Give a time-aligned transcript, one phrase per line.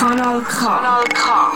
[0.00, 0.66] Kanal K.
[0.66, 1.52] Kanal K.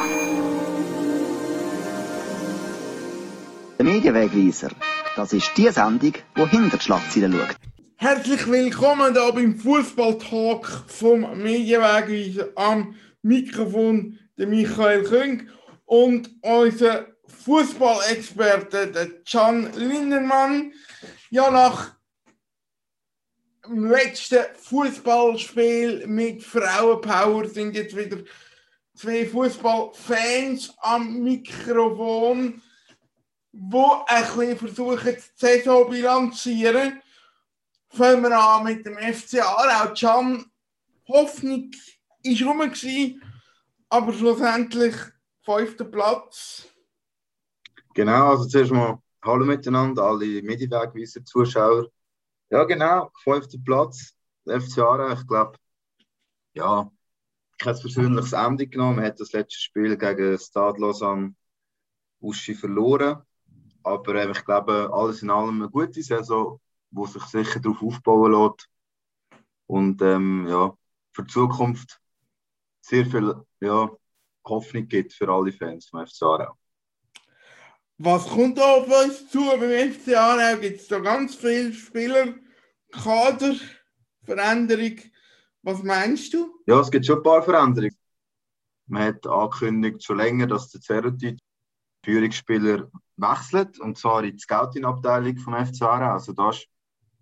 [3.78, 4.68] Der Medienwegweiser,
[5.16, 7.56] das ist die Sendung, die hinter die Schlagzeilen schaut.
[7.96, 15.48] Herzlich willkommen hier beim Fußballtalk vom Medienwegweiser am Mikrofon der Michael Küng
[15.86, 17.06] und unser
[17.46, 20.74] Fußballexperte der Can Lindermann.
[21.30, 21.94] Ja, nach
[23.68, 28.18] dem letzten Fußballspiel mit Frauenpower sind jetzt wieder
[28.94, 32.62] zwei Fußballfans am Mikrofon,
[33.52, 37.00] wo ein bisschen versuchen, die Saison bilanzieren.
[37.88, 39.92] Fangen wir an mit dem FC Aarau.
[39.94, 40.44] Can,
[41.08, 41.70] Hoffnung
[42.24, 43.22] war rum,
[43.88, 44.94] aber schlussendlich
[45.42, 46.66] fünfter Platz.
[47.94, 51.88] Genau, also zuerst mal Hallo miteinander, alle Medienwegweiser, Zuschauer.
[52.50, 55.12] Ja, genau, fünfter Platz, der FC Aarau.
[55.12, 55.56] Ich glaube,
[56.54, 56.90] ja,
[57.64, 58.96] kein persönliches Ende genommen.
[58.96, 61.34] Man hat das letzte Spiel gegen Stade Lausanne
[62.20, 63.22] Uschi verloren.
[63.82, 68.32] Aber äh, ich glaube, alles in allem eine gute Saison, die sich sicher darauf aufbauen
[68.32, 68.68] lässt.
[69.66, 70.76] Und ähm, ja,
[71.12, 72.00] für die Zukunft
[72.82, 73.90] sehr viel ja,
[74.46, 76.58] Hoffnung gibt für alle Fans vom FC Aarau.
[77.96, 79.40] Was kommt da auf uns zu?
[79.40, 82.34] Beim FC Aarau gibt es da ganz viele Spieler,
[82.90, 83.54] Kader,
[84.24, 84.98] Veränderung.
[85.64, 86.60] Was meinst du?
[86.66, 87.96] Ja, es gibt schon ein paar Veränderungen.
[88.86, 91.38] Man hat angekündigt schon länger, dass der Zerati
[92.04, 95.82] Führungsspieler wechselt, und zwar in die Scouting-Abteilung vom FC.
[95.82, 96.66] Also da ist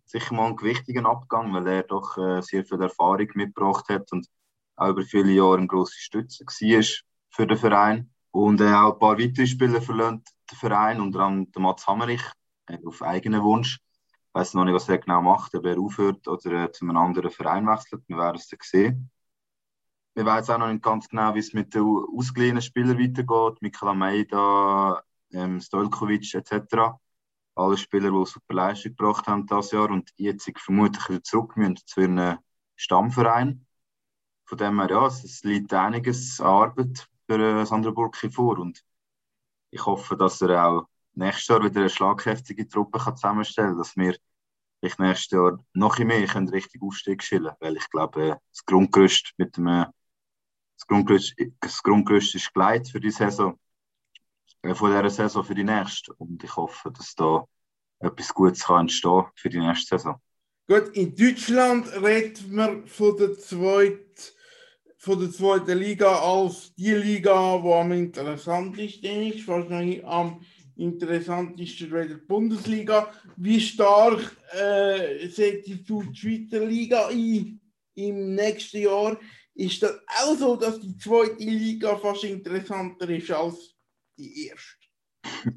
[0.07, 4.27] sicher mal ein gewichtiger Abgang, weil er doch äh, sehr viel Erfahrung mitgebracht hat und
[4.75, 6.85] auch über viele Jahre eine grosse Stütze war
[7.31, 8.11] für den Verein.
[8.33, 12.25] Und äh, auch ein paar weitere Spieler verlangt der Verein, unter anderem der Mats Hammerich,
[12.67, 13.79] äh, auf eigenen Wunsch.
[14.35, 17.31] Weiß noch nicht, was er genau macht, ob er aufhört oder äh, zu einem anderen
[17.31, 18.03] Verein wechselt.
[18.09, 19.11] Wir werden es dann sehen.
[20.15, 21.83] Wir wissen auch noch nicht ganz genau, wie es mit den
[22.17, 23.63] ausgeliehenen Spielern weitergeht.
[23.63, 26.98] Mikkel Almeida, ähm, Stojkovic etc.
[27.55, 31.77] Alle Spieler, die super Leistung gebracht haben dieses Jahr und jetzt vermutlich wieder zurück müssen
[31.85, 32.39] zu ihrem
[32.77, 33.67] Stammverein.
[34.47, 38.83] Von dem her, ja, es liegt einiges an Arbeit für äh, Sandro Burki vor und
[39.71, 43.96] ich hoffe, dass er auch nächstes Jahr wieder eine schlagkräftige Truppe kann zusammenstellen kann, dass
[43.96, 44.17] wir
[44.98, 49.56] nächstes Jahr noch mehr können richtig Aufstieg schillen weil ich glaube, äh, das Grundgerüst mit
[49.56, 49.86] dem äh,
[50.77, 53.58] das Grundgerüst, das Grundgerüst ist geleitet für die Saison,
[54.62, 57.44] äh, von dieser Saison für die nächste und ich hoffe, dass da
[58.00, 60.20] etwas Gutes kann entstehen für die nächste Saison.
[60.68, 64.00] Gut, in Deutschland redet man von der zweiten
[65.02, 70.44] von der zweiten Liga als die Liga, die am interessantesten ist, wahrscheinlich am
[70.83, 73.13] interessantesten wäre die Bundesliga.
[73.37, 77.61] Wie stark äh, setzt du die Schweizer Liga ein
[77.95, 79.19] im nächsten Jahr?
[79.55, 83.75] Ist das auch so, dass die zweite Liga fast interessanter ist als
[84.17, 84.83] die erste?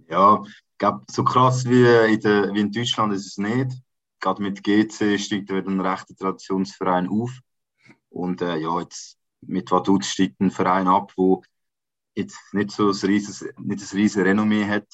[0.09, 3.72] Ja, ich glaube, so krass wie in, der, wie in Deutschland ist es nicht.
[4.19, 7.31] Gerade mit GC steigt wieder ein rechter Traditionsverein auf.
[8.09, 11.44] Und äh, ja, jetzt mit Vaduz steigt ein Verein ab, wo
[12.16, 14.88] jetzt nicht so ein riesiges, nicht ein riesiges Renommee hat.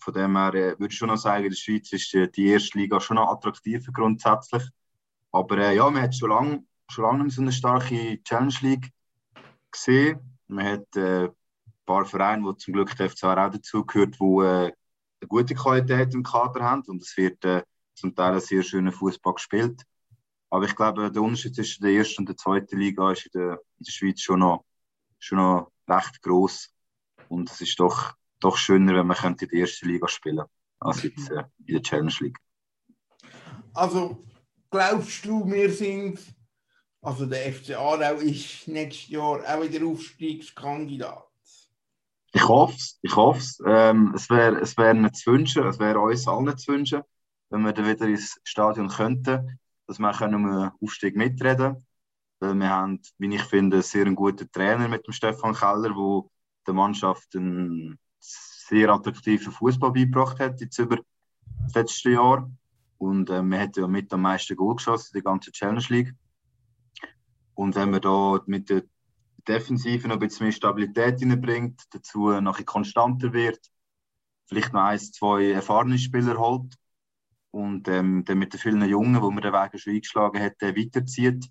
[0.00, 2.48] Von dem her äh, würde ich schon noch sagen, in der Schweiz ist äh, die
[2.48, 4.64] erste Liga schon noch attraktiver grundsätzlich.
[5.32, 8.90] Aber äh, ja, man hat schon lange schon lange so eine starke Challenge League
[9.70, 10.38] gesehen.
[10.48, 11.34] Man hat äh, ein
[11.86, 14.72] paar Vereine, wo zum Glück der FCR auch dazugehört, die äh,
[15.20, 17.62] eine gute Qualität im Kader haben und es wird äh,
[17.94, 19.82] zum Teil ein sehr schöner Fußball gespielt.
[20.50, 23.52] Aber ich glaube, der Unterschied zwischen der ersten und der zweiten Liga ist in der,
[23.78, 24.64] in der Schweiz schon noch,
[25.18, 26.74] schon noch recht groß.
[27.28, 30.44] Und es ist doch, doch schöner, wenn man in der ersten Liga spielen
[30.78, 32.38] als jetzt, äh, in der Challenge League.
[33.74, 34.24] Also
[34.70, 36.18] glaubst du, wir sind,
[37.02, 41.26] also der FC Aarau ist nächstes Jahr auch wieder Aufstiegskandidat?
[42.32, 43.60] Ich hoffe es, ich hoffe es.
[43.66, 47.02] Ähm, es wäre es wär nicht zu wünschen, es wäre uns allen zu wünschen,
[47.50, 49.58] wenn wir dann wieder ins Stadion könnten
[49.90, 51.84] dass wir können um einen Aufstieg mitreden
[52.38, 56.22] Weil wir haben, wie ich finde, einen sehr guten Trainer mit dem Stefan Keller, der
[56.64, 62.50] der Mannschaft einen sehr attraktiven Fußball beigebracht hat, jetzt über das letzte Jahr.
[62.98, 66.14] Und äh, wir hat ja mit am meisten Goal geschossen, die ganze Challenge League.
[67.54, 68.84] Und wenn man da mit der
[69.48, 73.58] Defensive noch ein bisschen mehr Stabilität reinbringt, dazu nachher konstanter wird,
[74.46, 76.74] vielleicht noch ein, zwei erfahrene Spieler holt,
[77.52, 81.50] und ähm, dann mit den vielen Jungen, die man den Weg schon eingeschlagen hat, weiterzieht,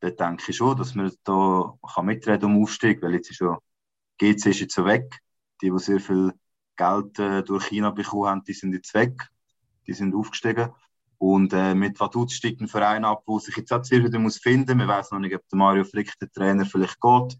[0.00, 3.58] dann denke ich schon, dass man da kann mitreden um Aufstieg, weil jetzt ist ja
[4.18, 5.18] GC ist jetzt so weg.
[5.62, 6.32] Die, die sehr viel
[6.76, 9.28] Geld äh, durch China bekommen haben, die sind jetzt weg.
[9.86, 10.70] Die sind aufgestiegen.
[11.18, 14.78] Und äh, mit Vaduz steigt ein Verein ab, der sich jetzt auch wieder muss finden
[14.78, 14.86] muss.
[14.86, 17.38] Wir wissen noch nicht, ob der Mario Flick, der Trainer, vielleicht geht.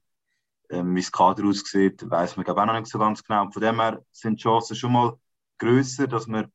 [0.71, 3.51] Ähm, wie das Kader aussieht, weiß man auch noch nicht so ganz genau.
[3.51, 5.19] Von dem her sind die Chancen schon mal
[5.59, 6.53] grösser, dass man,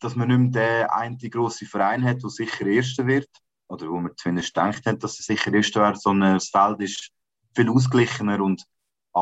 [0.00, 3.28] dass man nicht mehr den einen grossen Verein hat, der sicher Erster wird.
[3.68, 7.10] Oder wo man zumindest denkt dass er sicher Erster wird, sondern das Feld ist
[7.54, 8.64] viel ausgeglichener und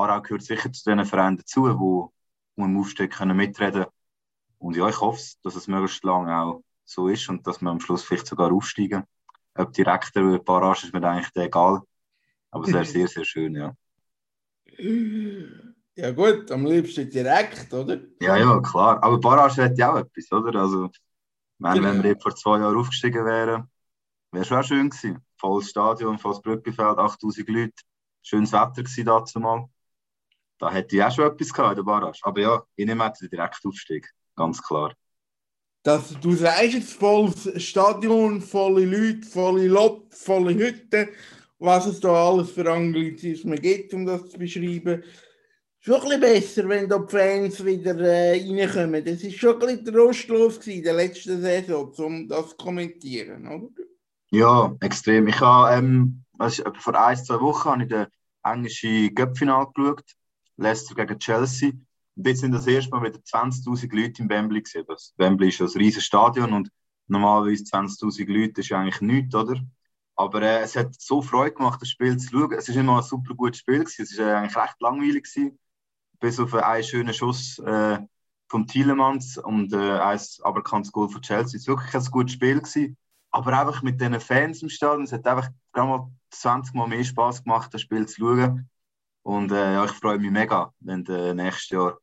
[0.04, 2.12] Aarau gehört sicher zu den Vereinen dazu, wo,
[2.56, 3.86] wo im Aufstieg können mitreden
[4.58, 7.80] Und ja, ich hoffe, dass es möglichst lange auch so ist und dass wir am
[7.80, 9.04] Schluss vielleicht sogar aufsteigen.
[9.56, 11.82] Ob direkt oder Barrage ist mir eigentlich egal.
[12.52, 13.74] Aber es wäre sehr, sehr schön, ja.
[15.96, 18.00] Ja gut, am liebsten direkt, oder?
[18.20, 19.02] Ja, ja, klar.
[19.02, 20.58] Aber Barrage hätte ja auch etwas, oder?
[20.60, 20.90] Also,
[21.58, 21.88] meine, Genau.
[21.88, 23.70] wenn wir jetzt vor zwei Jahren aufgestiegen wären,
[24.32, 25.24] wäre schon auch schön gewesen.
[25.38, 27.74] Volles Stadion, volles Brückenfeld, 8000 Leute.
[28.22, 29.68] Schönes Wetter gewesen dazu mal.
[30.58, 32.18] Da hätte ich auch schon etwas gehabt in der Barrage.
[32.22, 34.10] Aber ja, ich nehme jetzt den Direktaufstieg.
[34.34, 34.94] Ganz klar.
[35.82, 41.08] Dass du sagst jetzt volles Stadion, volle Leute, volle Lob, volle Hütten,
[41.58, 45.04] was es da alles für Anglizismen gibt, um das zu beschreiben.
[45.78, 49.04] Schon ein bisschen besser, wenn da die Fans wieder äh, reinkommen.
[49.04, 53.46] Das ist schon ein bisschen trostlos gewesen in der letzten Saison, um das zu kommentieren,
[53.46, 53.68] oder?
[54.30, 55.28] Ja, extrem.
[55.28, 58.06] Ich habe ähm, also vor ein, zwei Wochen habe ich den
[58.42, 60.04] englischen Cup-Final geschaut.
[60.56, 61.72] Leicester gegen Chelsea.
[62.16, 64.86] Und jetzt sind das erste Mal wieder 20.000 Leute im Wembley gesehen.
[65.16, 66.70] Wembley ist ein riesiges Stadion und
[67.08, 69.60] normalerweise 20.000 Leute ist ja eigentlich nichts, oder?
[70.16, 72.54] Aber äh, es hat so Freude gemacht, das Spiel zu schauen.
[72.54, 74.02] Es ist immer ein super gutes Spiel gewesen.
[74.02, 75.58] Es ist äh, eigentlich recht langweilig gewesen.
[76.20, 77.98] Bis auf einen schönen Schuss äh,
[78.48, 81.58] vom Tielemans und äh, ein aberkanntes Goal von Chelsea.
[81.58, 82.96] Es war wirklich ein gutes Spiel gewesen.
[83.30, 87.04] Aber einfach mit diesen Fans im Stadion, es hat einfach gerade mal 20 Mal mehr
[87.04, 88.70] Spaß gemacht, das Spiel zu schauen.
[89.26, 91.98] Und äh, ja, ich freue mich mega, wenn äh, nächstes Jahr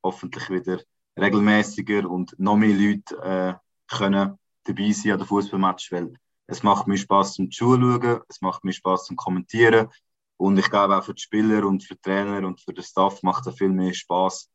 [0.00, 0.80] hoffentlich wieder
[1.18, 3.54] regelmäßiger und noch mehr Leute äh,
[3.88, 6.14] können dabei sein an den Fußballmatch, weil
[6.46, 9.88] es macht mir Spaß zum Zuschauen, es macht mir Spaß zum Kommentieren
[10.36, 13.24] und ich glaube auch für die Spieler und für die Trainer und für den Staff
[13.24, 14.48] macht es viel mehr Spaß,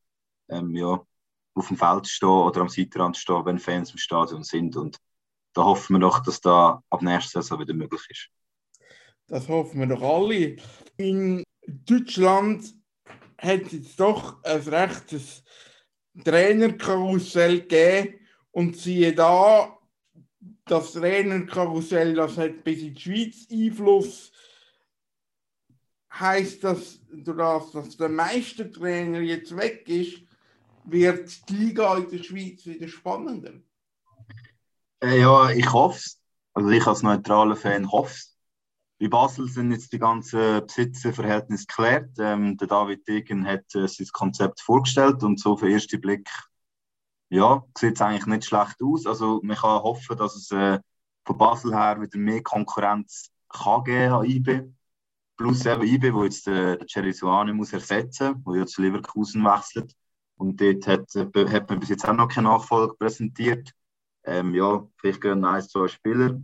[0.47, 1.05] ähm, ja,
[1.55, 4.77] auf dem Feld zu stehen oder am Seitenrand zu stehen, wenn Fans im Stadion sind
[4.77, 4.97] und
[5.51, 8.29] da hoffen wir doch, dass da ab nächster Saison wieder möglich ist.
[9.27, 10.55] Das hoffen wir doch alle.
[10.95, 12.73] In Deutschland
[13.37, 15.43] hat jetzt doch ein rechtes
[16.23, 18.19] Trainerkarussell gegeben
[18.51, 19.77] und siehe da,
[20.65, 24.31] das Trainerkarussell, das hat bis in die Schweiz Einfluss.
[26.11, 30.21] Heißt das, durch das, dass der Meistertrainer jetzt weg ist,
[30.85, 33.53] wird die Liga in der Schweiz wieder spannender?
[35.01, 36.19] Äh, ja, ich hoffe es.
[36.53, 38.32] Also ich als neutraler Fan hoffe es.
[39.03, 42.11] Bei Basel sind jetzt die ganzen Besitzerverhältnisse geklärt.
[42.19, 46.29] Ähm, der David Degen hat äh, sein Konzept vorgestellt und so für den ersten Blick
[47.27, 49.05] ja, sieht es eigentlich nicht schlecht aus.
[49.05, 50.79] Also man kann hoffen, dass es äh,
[51.25, 54.71] von Basel her wieder mehr Konkurrenz kann geben an IB.
[55.35, 59.43] Plus eben IB, wo jetzt äh, der Jerry Suane muss ersetzen, wo ja zu Leverkusen
[59.43, 59.93] wechselt.
[60.37, 63.69] Und dort hat, äh, hat man bis jetzt auch noch keine Nachfolge präsentiert.
[64.23, 66.39] Ähm, ja, vielleicht gehen ein, zwei Spieler.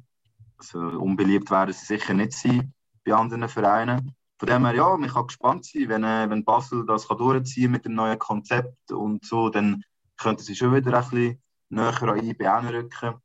[0.60, 2.74] Also, unbeliebt werden sie sicher nicht sein
[3.06, 4.16] bei anderen Vereinen.
[4.40, 7.72] Von dem her, ja, man kann gespannt sein, wenn, äh, wenn Basel das kann durchziehen
[7.72, 9.84] mit dem neuen Konzept und so, dann
[10.18, 13.16] könnten sie schon wieder ein bisschen näher an IB anrücken.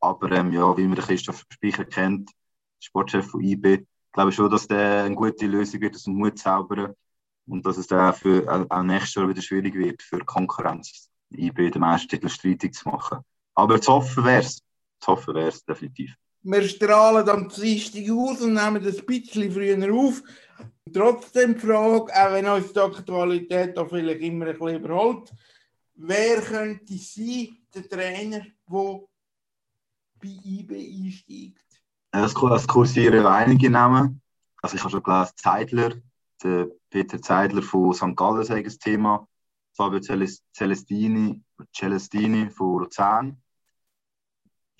[0.00, 2.30] Aber ähm, ja, wie man Christoph Speicher kennt,
[2.80, 6.38] Sportchef von IB, glaube ich schon, dass der eine gute Lösung wird, aus dem Hut
[6.38, 6.94] zaubern
[7.46, 11.70] und dass es dann für, auch- auch nächstes Jahr wieder schwierig wird für Konkurrenz, IB
[11.70, 13.20] den Meistertitel streitig zu machen.
[13.54, 14.62] Aber zu hoffen wäre es.
[15.00, 16.14] Zu hoffen wäre es definitiv.
[16.44, 20.22] Wir strahlen am Dienstag aus und nehmen das ein bisschen früher auf.
[20.92, 25.32] Trotzdem die Frage, auch wenn uns die Aktualität da vielleicht immer ein bisschen überholt,
[25.94, 29.00] wer könnte sein, der Trainer, der
[30.20, 31.64] bei IB einsteigt?
[32.10, 34.20] Es, kursieren einige Namen.
[34.60, 35.94] Also ich habe schon gelesen, Zeidler,
[36.42, 38.16] der Peter Zeidler von St.
[38.16, 39.26] Gallen sei das Thema,
[39.74, 41.40] Fabio Celes- Celestini,
[41.74, 43.41] Celestini von Luzern.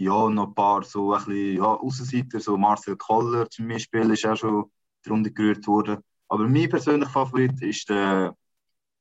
[0.03, 4.27] Ja, noch ein paar so ein bisschen, ja, Aussenseiter, so Marcel Koller zum Beispiel ist
[4.27, 4.65] auch schon
[5.05, 5.99] die Runde gerührt worden.
[6.29, 8.37] Aber mein persönlicher Favorit ist der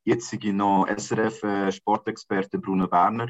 [0.04, 3.30] jetzige noch SRF-Sportexperte Bruno Berner.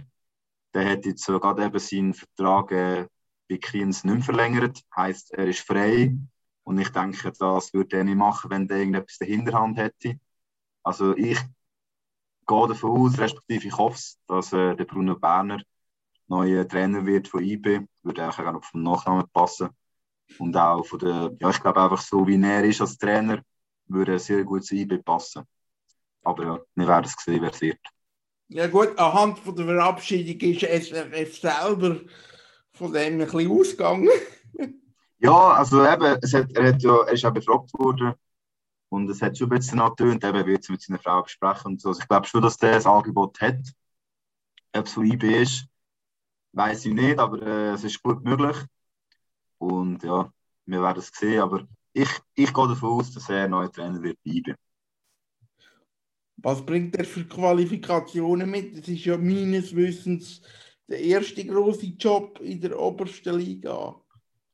[0.74, 3.08] Der hat jetzt so gerade eben seinen Vertrag äh,
[3.50, 4.82] bei Kriens nicht mehr verlängert.
[4.96, 6.14] Heißt, er ist frei.
[6.64, 10.20] Und ich denke, das würde er nicht machen, wenn der irgendetwas in der Hinterhand hätte.
[10.84, 11.40] Also ich
[12.48, 15.62] gehe davon aus, respektive ich hoffe dass äh, der Bruno Berner
[16.32, 17.82] neuer Trainer wird von IB.
[18.04, 19.70] Würde auch gerne auf den Nachnamen passen.
[20.40, 23.42] Und auch von der, ja, ich glaube einfach so, wie er ist als Trainer,
[23.88, 25.44] würde er sehr gut zu IB passen.
[26.24, 27.80] Aber ja, wir werden es sehen, wer es wird.
[28.48, 32.00] Ja gut, anhand von der Verabschiedung ist SRF selber
[32.74, 34.10] von dem ein bisschen ausgegangen.
[35.24, 38.14] Ja, also eben, es hat, er, hat ja, er ist auch befragt worden
[38.90, 41.80] Und es hat schon ein bisschen angetönt, eben wird es mit seiner Frau besprechen und
[41.80, 41.90] so.
[41.90, 43.60] Also ich glaube schon, dass der das Angebot hat.
[44.74, 45.68] Ob es von IB ist,
[46.54, 48.58] weiß ich nicht, aber äh, es ist gut möglich.
[49.58, 50.32] Und ja,
[50.66, 51.42] wir werden es sehen.
[51.42, 54.56] Aber ich, ich gehe davon aus, dass er neuer Trainer wird bleiben.
[56.38, 58.78] Was bringt er für Qualifikationen mit?
[58.78, 60.42] Das ist ja meines Wissens
[60.88, 63.96] der erste große Job in der obersten Liga.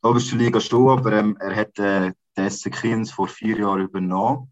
[0.04, 4.51] Oberste Liga schon, aber ähm, er hat äh, die Kins vor vier Jahren übernommen.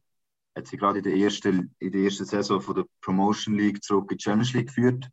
[0.55, 4.09] Hat sie gerade in der ersten, in der ersten Saison von der Promotion League zurück
[4.11, 5.09] in die Challenge League geführt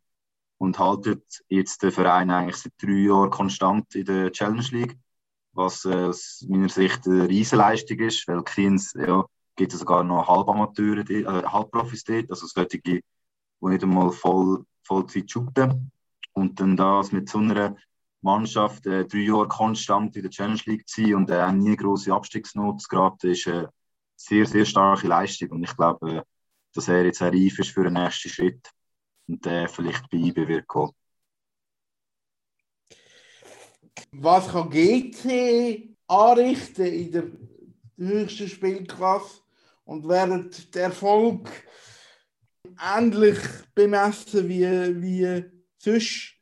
[0.63, 4.97] und haltet jetzt den Verein eigentlich seit drei Jahren konstant in der Challenge League,
[5.51, 9.25] was äh, aus meiner Sicht eine Riesenleistung ist, weil Kins ja,
[9.57, 13.03] gibt es sogar noch Halbamateure, äh, Halbprofis dort, also solche, die
[13.59, 15.91] nicht einmal voll, Vollzeit shooten.
[16.31, 17.75] Und dann das mit so einer
[18.21, 22.13] Mannschaft äh, drei Jahre konstant in der Challenge League zu sein und äh, nie große
[22.13, 23.69] Abstiegsnot zu geraten, ist eine
[24.15, 25.49] sehr, sehr starke Leistung.
[25.49, 26.21] Und ich glaube, äh,
[26.73, 28.71] dass er jetzt reif ist für den nächsten Schritt
[29.27, 30.93] und der vielleicht bei IB wird kommen.
[34.11, 37.23] Was kann GC anrichten in der
[37.97, 39.41] höchsten Spielklasse
[39.85, 41.49] und während der Erfolg
[42.79, 43.37] ähnlich
[43.75, 45.43] bemessen wie, wie
[45.77, 46.33] sonst?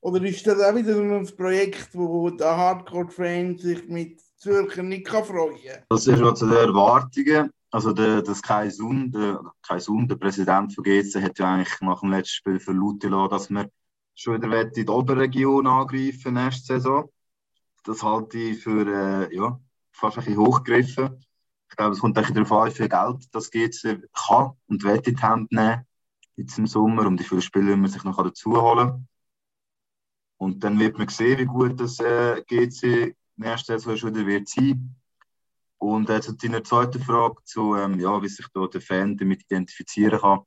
[0.00, 5.24] Oder ist das auch wieder ein Projekt, wo der Hardcore-Fan sich mit Zürcher nicht kann
[5.24, 5.82] freuen kann?
[5.88, 7.50] Das ist auch zu den Erwartungen.
[7.70, 11.80] Also der, das Kai Sun, der, Kai Sun, der Präsident von GC, hat ja eigentlich
[11.80, 13.70] nach dem letzten Spiel verlauten lassen, dass wir
[14.14, 17.10] schon wieder in die Oberregion angreifen nächste Saison.
[17.84, 18.86] Das halte ich für
[19.30, 19.60] äh, ja,
[19.92, 21.24] fast ein bisschen hochgegriffen.
[21.68, 25.00] Ich glaube, es kommt eigentlich darauf an, wie viel Geld das GC kann und will
[25.04, 25.84] in die Hand nehmen
[26.36, 29.08] jetzt im Sommer und wie viele Spieler man sich noch dazu holen.
[30.38, 34.48] Und dann wird man sehen, wie gut das äh, GC nächste Saison schon wieder wird
[34.48, 34.96] sein.
[35.78, 39.42] Und äh, zu deiner zweiten Frage, zu, ähm, ja, wie sich da der Fan damit
[39.42, 40.40] identifizieren kann.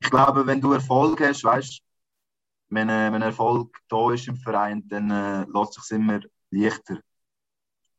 [0.00, 1.82] Ich glaube, wenn du Erfolg hast, weißt
[2.72, 6.20] wenn, äh, wenn Erfolg da ist im Verein, dann äh, lässt sich immer
[6.50, 7.00] leichter.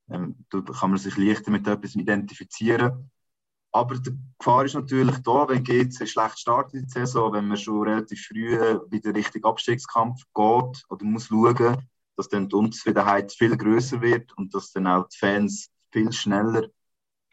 [0.09, 3.09] Ähm, da kann man sich leichter mit etwas identifizieren.
[3.71, 7.57] Aber die Gefahr ist natürlich da, wenn GC schlecht startet in die Saison, wenn man
[7.57, 11.77] schon relativ früh äh, wieder Richtung Abstiegskampf geht oder muss schauen,
[12.15, 16.67] dass dann die Unzufriedenheit viel größer wird und dass dann auch die Fans viel schneller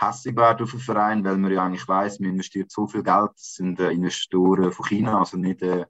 [0.00, 3.30] hässlich werden auf den Verein, weil man ja eigentlich weiß, man investiert so viel Geld,
[3.34, 5.86] das sind äh, Investoren von China, also nicht, äh,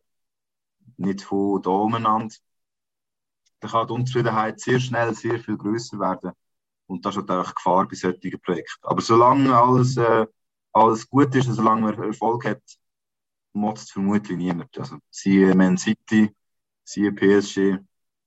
[0.96, 2.34] nicht von da umeinander.
[3.60, 6.32] Dann kann die Unzufriedenheit sehr schnell sehr viel größer werden.
[6.86, 8.86] Und das ist natürlich Gefahr bei solchen Projekten.
[8.86, 10.26] Aber solange alles äh,
[10.72, 12.62] alles gut ist, solange man Erfolg hat,
[13.52, 14.76] motzt vermutlich niemand.
[14.78, 16.34] Also, siehe Man City,
[16.84, 17.78] siehe PSG,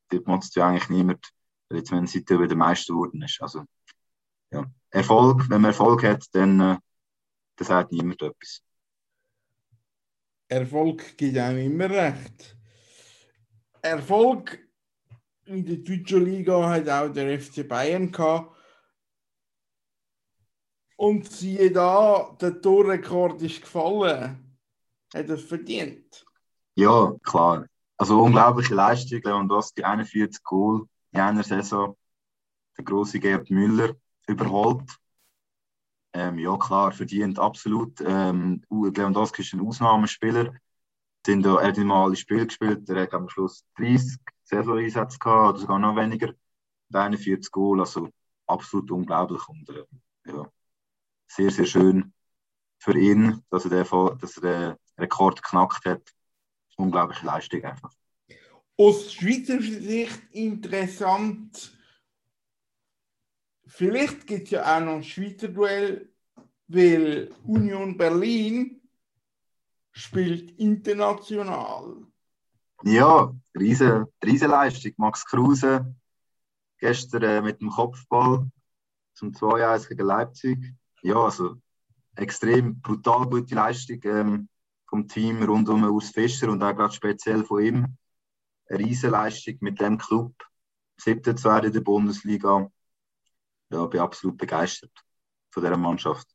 [0.09, 1.31] dort motzt ja eigentlich niemand,
[1.69, 3.41] weil jetzt Man City wieder Meister geworden ist.
[3.41, 3.63] Also,
[4.53, 4.65] ja.
[4.91, 6.77] Erfolg, wenn man Erfolg hat, dann, äh,
[7.55, 8.61] dann sagt niemand etwas.
[10.47, 12.55] Erfolg gibt einem immer recht.
[13.81, 14.59] Erfolg
[15.45, 18.55] in der deutschen Liga hat auch der FC Bayern gehabt.
[20.95, 24.57] Und siehe da, der Torrekord ist gefallen.
[25.13, 26.23] Hat er verdient?
[26.75, 27.65] Ja, klar.
[27.97, 29.21] Also unglaubliche Leistung.
[29.23, 31.97] Lewandowski 41 Goal in einer Saison.
[32.77, 33.95] Der große Gerd Müller
[34.27, 34.89] überholt.
[36.13, 37.99] Ähm, ja, klar, verdient absolut.
[38.01, 40.53] Ähm, Lewandowski ist ein Ausnahmespieler.
[41.25, 42.87] Er hat mal alle Spiele gespielt.
[42.89, 46.29] Er hat am Schluss 30 Saison-Einsätze gehabt, oder sogar noch weniger.
[46.29, 48.09] Und 41 Goal, also
[48.45, 49.47] absolut unglaublich.
[49.47, 49.85] Und, äh,
[50.27, 50.51] ja
[51.35, 52.13] sehr, sehr schön
[52.79, 56.13] für ihn, dass er den, dass er den Rekord geknackt hat.
[56.75, 57.91] Unglaubliche Leistung einfach.
[58.77, 61.72] Aus Schweizer Sicht interessant.
[63.75, 66.09] Vielleicht gibt es ja auch noch ein Schweizer Duell,
[66.67, 68.81] weil Union Berlin
[69.91, 72.05] spielt international.
[72.83, 74.93] Ja, riesen, riesen Leistung.
[74.97, 75.95] Max Kruse
[76.77, 78.49] gestern äh, mit dem Kopfball
[79.13, 81.55] zum 2-1 gegen Leipzig ja, also
[82.15, 84.49] extrem brutal gute Leistung ähm,
[84.87, 87.97] vom Team rund um Urs Fischer und auch gerade speziell von ihm.
[88.69, 90.33] Eine riesige Leistung mit dem Club.
[90.97, 92.71] Siebte zu werden in der Bundesliga.
[93.73, 94.91] Ja, bin absolut begeistert
[95.51, 96.27] von dieser Mannschaft.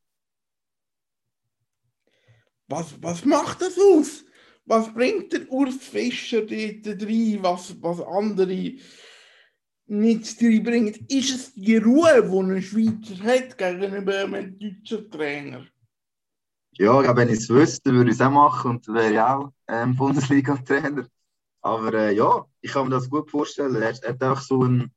[2.66, 4.25] Was, was macht das aus?
[4.66, 8.76] Was bringt der Urs Fischer dort rein, was, was andere
[9.87, 15.66] nicht bringt, ist es die Ruhe, die ein Schweizer hat gegenüber einem deutschen Trainer?
[16.73, 19.97] Ja, wenn ich es wüsste, würde ich es auch machen und wäre ich auch ähm,
[19.97, 21.07] Bundesliga-Trainer.
[21.62, 23.75] Aber äh, ja, ich kann mir das gut vorstellen.
[23.76, 24.90] Er, er hat einfach so eine,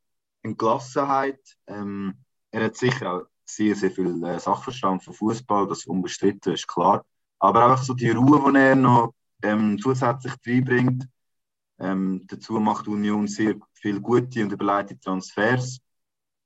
[0.43, 1.39] eine Gelassenheit.
[1.67, 2.15] Ähm,
[2.51, 7.03] er hat sicher auch sehr, sehr viel äh, Sachverstand von Fußball, das unbestritten, ist klar.
[7.39, 11.08] Aber einfach so die Ruhe, die er noch ähm, zusätzlich reinbringt,
[11.79, 15.79] ähm, dazu macht Union sehr viel gute und überleitete Transfers.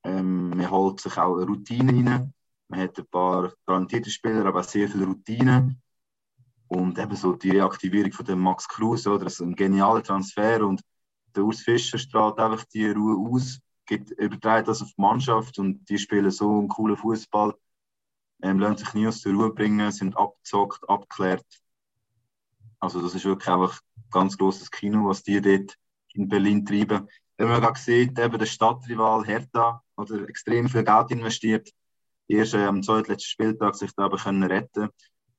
[0.04, 2.32] Ähm, man holt sich auch eine Routine rein.
[2.68, 5.76] Man hat ein paar talentierte Spieler, aber auch sehr viel Routine.
[6.68, 9.24] Und eben so die Reaktivierung von dem Max Kruse, oder?
[9.24, 10.66] Das ist ein genialer Transfer.
[10.66, 10.80] Und
[11.34, 15.88] der Urs Fischer strahlt einfach die Ruhe aus, gibt, überträgt das auf die Mannschaft und
[15.88, 17.54] die spielen so einen coolen Fußball.
[18.42, 21.46] Ähm, lassen sich nie aus der Ruhe bringen, sind abgezockt, abgeklärt.
[22.80, 25.76] Also, das ist wirklich einfach ein ganz großes Kino, was die dort
[26.12, 27.08] in Berlin treiben.
[27.38, 31.70] Wenn man gerade sieht, eben der Stadtrival Hertha oder extrem viel Geld investiert,
[32.28, 34.88] erst äh, am zweitletzten Spieltag sich da aber können retten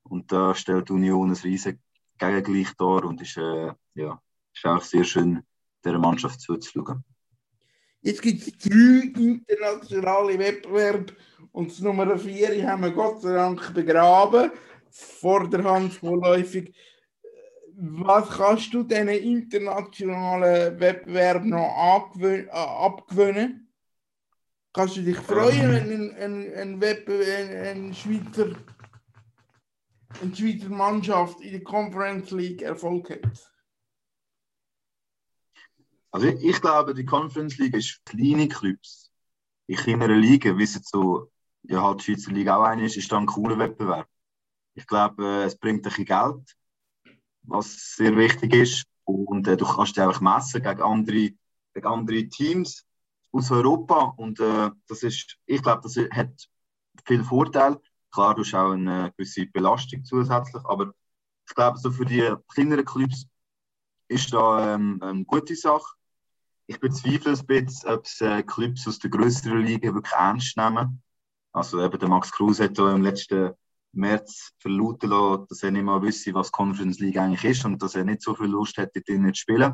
[0.03, 1.79] und da stellt Union ein riesiges
[2.17, 4.21] Gegengleich dar und ist, äh, ja,
[4.53, 5.43] ist auch sehr schön,
[5.83, 7.03] dieser Mannschaft zuzuschauen.
[8.01, 11.13] Jetzt gibt es drei internationale Wettbewerbe
[11.51, 14.51] und das Nummer vier haben wir Gott sei Dank begraben,
[14.89, 16.73] vorderhand vorläufig.
[17.79, 23.67] Was kannst du diesen internationalen Wettbewerb noch äh, abgewöhnen?
[24.73, 28.55] Kannst du dich freuen, wenn ein, ein, ein, Wettbewerb, ein Schweizer,
[30.21, 33.56] eine Schweizer Mannschaft in der Conference League Erfolg hat?
[36.11, 39.11] Also ich, ich, glaube, die Conference League ist kleine Clubs
[39.67, 41.31] in kleineren Ligen, wie es jetzt so,
[41.63, 44.07] ja halt die Schweizer Liga auch eine ist, ist dann ein cooler Wettbewerb.
[44.73, 46.55] Ich glaube, äh, es bringt ein bisschen Geld,
[47.43, 48.85] was sehr wichtig ist.
[49.03, 51.31] Und äh, du kannst dich einfach messen gegen andere,
[51.73, 52.85] gegen andere Teams
[53.31, 54.13] aus Europa.
[54.17, 56.47] Und äh, das ist, ich glaube, das hat
[57.05, 57.77] viel Vorteil.
[58.11, 60.93] Klar, du hast auch eine gewisse Belastung zusätzlich, aber
[61.47, 63.27] ich glaube, so für die kleineren Clubs
[64.07, 65.95] ist da ähm, eine gute Sache.
[66.67, 71.01] Ich bezweifle ein bisschen, ob es äh, Clubs aus der größeren Liga wirklich ernst nehmen.
[71.53, 73.53] Also eben der Max Kruse hat im letzten
[73.93, 77.95] März verlauten lassen, dass er nicht mal wüsste, was Conference League eigentlich ist und dass
[77.95, 79.73] er nicht so viel Lust hätte, dort zu spielen.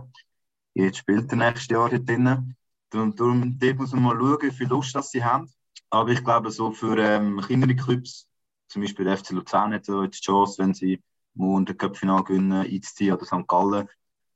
[0.75, 2.55] Jetzt spielt er nächstes Jahr dort drin.
[2.93, 5.51] Und darum dort muss man mal schauen, wie viel Lust das sie haben.
[5.89, 8.27] Aber ich glaube, so für ähm, kleinere Clubs,
[8.67, 11.01] zum Beispiel der FC Luzern, hat so die Chance, wenn sie
[11.34, 13.47] morgen den Cup-Final gewinnen, einzuziehen oder St.
[13.47, 13.88] Gallen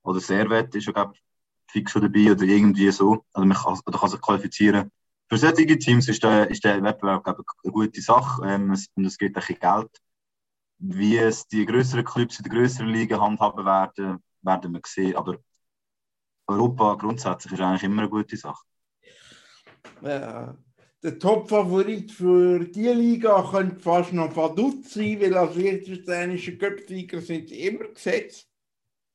[0.07, 1.11] oder Servet ist ja,
[1.69, 3.25] fix schon dabei oder irgendwie so.
[3.33, 4.89] Also man kann, oder kann sich qualifizieren.
[5.29, 9.05] Für solche Teams ist der, ist der Wettbewerb glaube ich, eine gute Sache ähm, und
[9.05, 9.89] es gibt ein bisschen Geld.
[10.79, 15.17] Wie es die größeren Clubs in der größeren Liga handhaben werden, werden wir sehen.
[15.17, 15.37] Aber
[16.47, 18.63] Europa grundsätzlich ist eigentlich immer eine gute Sache.
[20.01, 20.55] Ja,
[21.03, 27.49] der Top-Favorit für die Liga könnte fast noch Vaduz sein, weil als liechtensteinische Köpfsieger sind
[27.49, 28.47] sie immer gesetzt.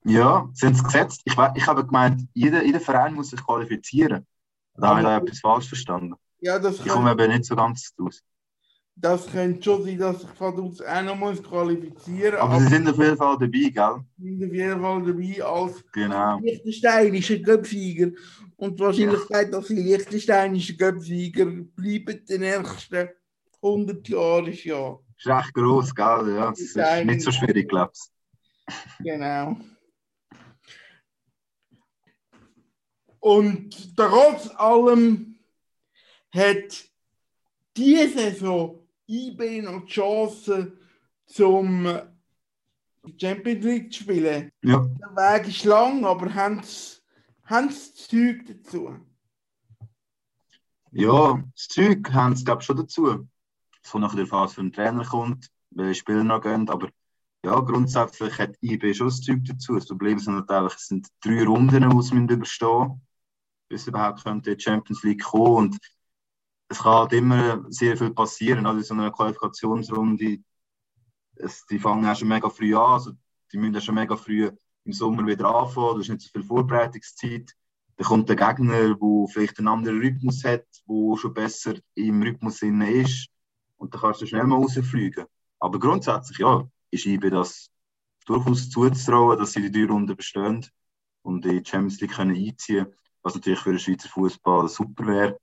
[0.04, 1.22] Ja, sind es gesetzt?
[1.24, 4.26] Ich, ich habe gemeint, jeder, jeder Verein muss sich qualifizieren.
[4.74, 6.14] Da habe ich da etwas falsch verstanden.
[6.40, 8.22] Ja, das ich komme eben nicht so ganz raus.
[8.94, 12.40] Das könnte schon sein, dass sich Vaduz auch noch muss qualifizieren muss.
[12.40, 14.04] Aber, aber, sie sind auf jeden Fall dabei, gell?
[14.18, 16.38] Sie sind auf jeden Fall dabei als genau.
[16.40, 18.10] liechtensteinische Göpfsieger.
[18.56, 19.58] Und die Wahrscheinlichkeit, ja.
[19.58, 23.08] dass sie liechtensteinische Göpfsieger bleiben die nächsten
[23.62, 24.98] 100 Jahre ist ja.
[25.16, 26.34] Ist recht groß, gell?
[26.34, 28.74] Ja, das ist nicht so schwierig, glaube ich.
[28.98, 29.56] Genau.
[33.22, 35.38] Und trotz allem
[36.34, 36.90] hat
[37.76, 40.76] diese Saison IB noch die Chance,
[41.26, 41.86] zum
[43.16, 44.50] Champions League zu spielen.
[44.62, 44.84] Ja.
[45.00, 46.98] Der Weg ist lang, aber haben sie
[47.48, 48.98] das Zeug dazu?
[50.90, 53.28] Ja, das Zeug haben sie, glaube ich, schon dazu.
[53.84, 56.88] So nach der Phase für den Trainer kommt, welche Spieler noch gehen, aber
[57.44, 59.76] ja, grundsätzlich hat IB schon das Zeug dazu.
[59.76, 63.00] Das Problem ist natürlich, es sind drei Runden, die sie überstehen müssen
[63.72, 65.56] bis überhaupt könnte die Champions League kommen.
[65.56, 65.78] Und
[66.68, 68.66] es kann halt immer sehr viel passieren.
[68.66, 70.38] Also in so einer Qualifikationsrunde,
[71.36, 72.92] es, die fangen auch schon mega früh an.
[72.92, 73.12] Also
[73.50, 74.50] die müssen schon mega früh
[74.84, 75.94] im Sommer wieder anfangen.
[75.94, 77.50] Du hast nicht so viel Vorbereitungszeit.
[77.96, 82.60] Dann kommt der Gegner, der vielleicht einen anderen Rhythmus hat, der schon besser im Rhythmus
[82.60, 83.28] ist.
[83.78, 85.24] Und dann kannst du schnell mal rausfliegen.
[85.60, 87.70] Aber grundsätzlich, ja, ist IB das
[88.26, 90.66] durchaus zuzutrauen, dass sie die drei Runden bestehen
[91.22, 95.06] und in die Champions League können einziehen können was natürlich für den Schweizer Fußball super
[95.06, 95.38] wäre,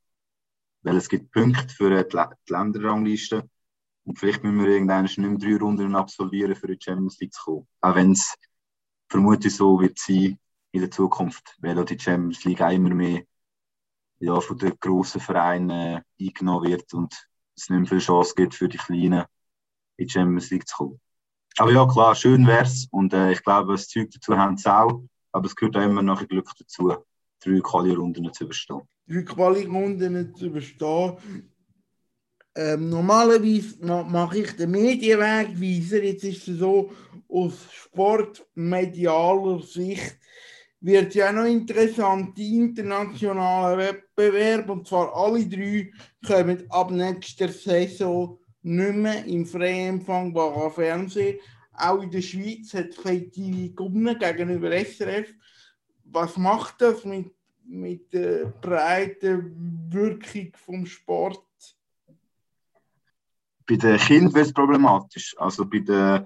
[0.82, 3.50] weil es gibt Punkte für die, die Länderrangliste
[4.06, 7.44] und vielleicht müssen wir irgendwann nicht mehr drei Runden absolvieren, für die Champions League zu
[7.44, 7.68] kommen.
[7.82, 8.34] Auch wenn es
[9.08, 10.40] vermutlich so wird sein
[10.72, 13.24] in der Zukunft, weil auch die Champions League immer mehr
[14.20, 17.14] ja, von den grossen Vereinen äh, eingenommen wird und
[17.56, 19.26] es nicht mehr viel Chance gibt für die Kleinen
[19.98, 21.02] in die Champions League zu kommen.
[21.58, 24.74] Aber ja, klar, schön wäre es und äh, ich glaube, das Zeug dazu haben sie
[24.74, 26.94] auch, aber es gehört auch immer noch ein Glück dazu
[27.44, 28.82] drei Quali-Runden zu überstehen.
[29.08, 31.18] Drei Quali-Runden zu überstehen.
[32.56, 36.04] Ähm, normalerweise ma mache ich den Medienwegweiser.
[36.04, 36.92] Jetzt ist es so,
[37.28, 40.18] aus sportmedialer Sicht
[40.82, 45.92] wird ja noch interessant, die internationalen Wettbewerbe, und zwar alle drei,
[46.26, 51.40] kommen ab nächster Saison nicht mehr im freien empfangbaren Fernsehen.
[51.74, 55.34] Auch in der Schweiz hat KTV gewonnen gegenüber SRF.
[56.12, 57.32] Was macht das mit,
[57.66, 61.44] mit der breiten Wirkung vom Sport?
[63.68, 65.36] Bei den Kindern wird es problematisch.
[65.38, 66.26] Also bei den,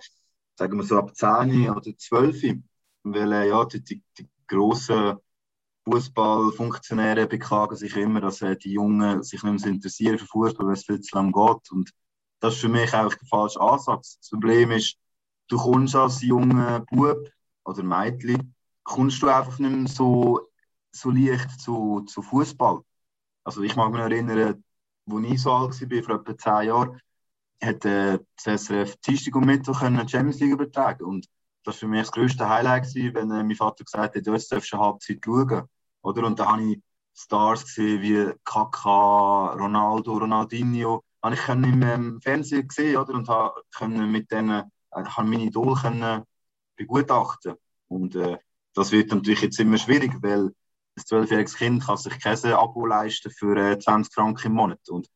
[0.56, 2.60] sagen wir so, ab 10 oder 12,
[3.04, 5.18] weil äh, ja, die, die, die grossen
[5.86, 10.74] Fußballfunktionäre beklagen sich immer, dass äh, die Jungen sich nicht mehr interessieren für Fußball, weil
[10.74, 11.72] es viel zu lange geht.
[11.72, 11.92] Und
[12.40, 14.18] das ist für mich eigentlich der falsche Ansatz.
[14.20, 14.96] Das Problem ist,
[15.50, 17.30] du kommst als junger Bub
[17.66, 20.48] oder Mädchen, kommst du einfach nicht mehr so,
[20.92, 22.82] so leicht zu, zu Fußball.
[23.44, 24.64] Also ich mag mich erinnern,
[25.10, 27.00] als ich so alt war, vor etwa zehn Jahren,
[27.62, 31.28] hat äh, das SRF Dienstag und Mittwoch eine Champions League übertragen und
[31.64, 34.52] das war für mich das größte Highlight, gewesen, wenn äh, mein Vater gesagt hat, jetzt
[34.52, 35.64] darfst du eine Halbzeit schauen.
[36.02, 36.26] Oder?
[36.26, 36.82] Und da habe ich
[37.16, 41.04] Stars gesehen wie Kaka, Ronaldo, Ronaldinho.
[41.22, 43.14] Habe ich im ähm, Fernsehen gesehen oder?
[43.14, 46.24] und habe mit denen äh, habe meine Idol können
[46.76, 47.56] begutachten.
[47.88, 48.38] Und äh,
[48.74, 50.52] das wird natürlich jetzt immer schwierig, weil
[50.96, 54.90] ein zwölfjähriges Kind kann sich kein Abo leisten für äh, 20 Franken im Monat.
[54.90, 55.08] Und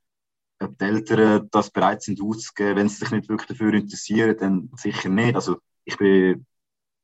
[0.60, 4.72] ob die Eltern das bereit sind auszugeben, wenn sie sich nicht wirklich dafür interessieren, dann
[4.76, 5.36] sicher nicht.
[5.36, 6.46] Also ich bin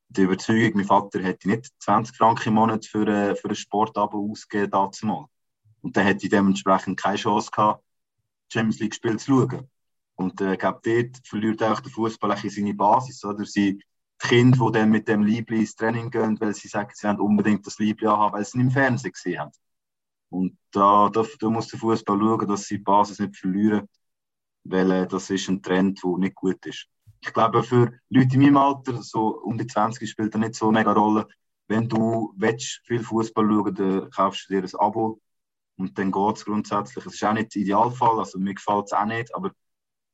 [0.10, 4.30] der Überzeugung, mein Vater hätte nicht 20 Franken im Monat für, äh, für ein Sportabo
[4.32, 5.26] ausgegeben dazu mal.
[5.82, 7.84] Und dann hätte ich dementsprechend keine Chance gehabt,
[8.52, 9.70] Champions League Spiel zu schauen.
[10.16, 13.24] Und äh, ich glaube, dort verliert auch der Fußball seine Basis.
[13.26, 13.46] Oder?
[13.46, 13.84] Sie,
[14.24, 17.68] Kinder, die dann mit dem Liebling ins Training gehen, weil sie sagen, sie wollen unbedingt
[17.68, 19.52] das Liebling haben, weil sie ihn im Fernsehen gesehen haben.
[20.30, 23.88] Und da, da, da muss der Fußball schauen, dass sie die Basis nicht verlieren,
[24.64, 26.88] weil äh, das ist ein Trend, der nicht gut ist.
[27.22, 30.70] Ich glaube, für Leute in meinem Alter, so um die 20, spielt das nicht so
[30.70, 31.28] eine mega Rolle.
[31.68, 35.22] Wenn du willst, viel Fußball schauen dann kaufst du dir ein Abo
[35.78, 37.06] und dann geht es grundsätzlich.
[37.06, 39.52] Es ist auch nicht der Idealfall, also mir gefällt es auch nicht, aber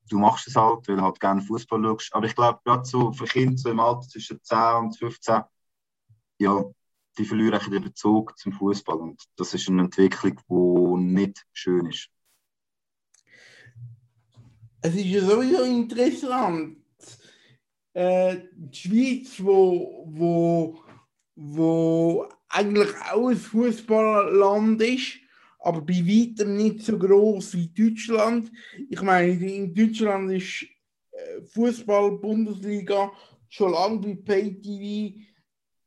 [0.10, 2.14] du machst es halt, weil du halt gerne Fußball schaust.
[2.14, 5.42] Aber ich glaube, gerade so für Kinder so im Alter zwischen 10 und 15,
[6.40, 6.64] ja,
[7.18, 8.98] die verlieren den Bezug zum Fußball.
[8.98, 12.10] Und das ist eine Entwicklung, die nicht schön ist.
[14.82, 16.78] Es ist ja sowieso interessant.
[17.94, 20.84] Äh, die Schweiz, wo, wo,
[21.36, 25.19] wo eigentlich auch ein Fußballland ist,
[25.60, 28.52] aber bei weitem nicht so groß wie Deutschland.
[28.90, 30.66] Ich meine, in Deutschland ist
[31.12, 33.12] äh, Fußball-Bundesliga
[33.50, 35.20] schon lange bei PayTV.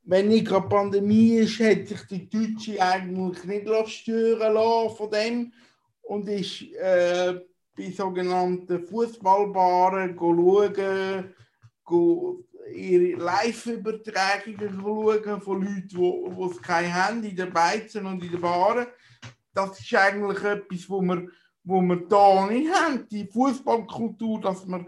[0.05, 5.53] Wenn nicht gerade Pandemie ist, hat sich die Deutsche eigentlich nicht stören lassen von dem
[6.03, 7.41] und ist äh,
[7.75, 10.85] bei sogenannten Fußballbaren schauen,
[12.75, 18.41] ihre Live-Übertragungen schauen von Leuten, die es keine haben, in den Beizen und in den
[18.41, 18.87] Baren
[19.55, 21.29] das ist eigentlich etwas, wo wir,
[21.65, 23.07] wo wir da nicht haben.
[23.09, 24.87] Die Fußballkultur, dass wir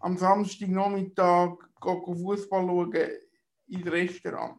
[0.00, 3.08] am Samstagnachmittag Fußball schauen
[3.68, 4.56] in Restaurant.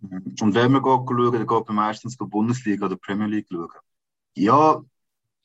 [0.00, 3.68] Und wenn wir schauen, dann geht man meistens die Bundesliga oder Premier League schauen.
[4.34, 4.82] Ja,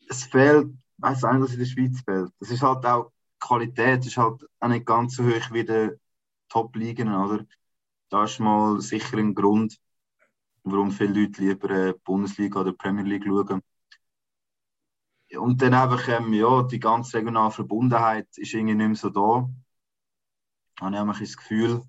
[0.10, 2.32] es fehlt, weiß nicht, was in der Schweiz fehlt.
[2.40, 5.90] Das ist halt auch Qualität, ist halt auch nicht ganz so hoch wie die
[6.50, 7.46] Top-Ligen, oder?
[8.10, 9.80] Da ist mal sicher ein Grund,
[10.64, 13.62] warum viele Leute lieber äh, Bundesliga oder Premier League schauen.
[15.38, 19.50] Und dann einfach, ähm, ja, die ganze regionale Verbundenheit ist irgendwie nicht mehr so da.
[20.80, 21.82] Habe ich einfach das Gefühl,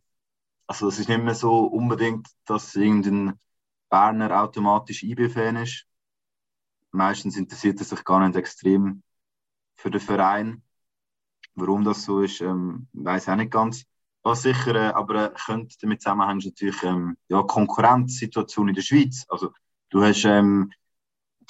[0.66, 3.40] also es ist nicht mehr so unbedingt, dass irgendein
[3.90, 5.86] Berner automatisch IB-Fan ist.
[6.92, 9.02] Meistens interessiert er sich gar nicht extrem
[9.76, 10.62] für den Verein.
[11.54, 13.86] Warum das so ist, ähm, weiß ich auch nicht ganz.
[14.24, 19.26] Was sicher äh, aber äh, könnte damit zusammenhängen, natürlich ähm, ja, Konkurrenzsituation in der Schweiz.
[19.28, 19.52] Also
[19.90, 20.72] du hast ähm,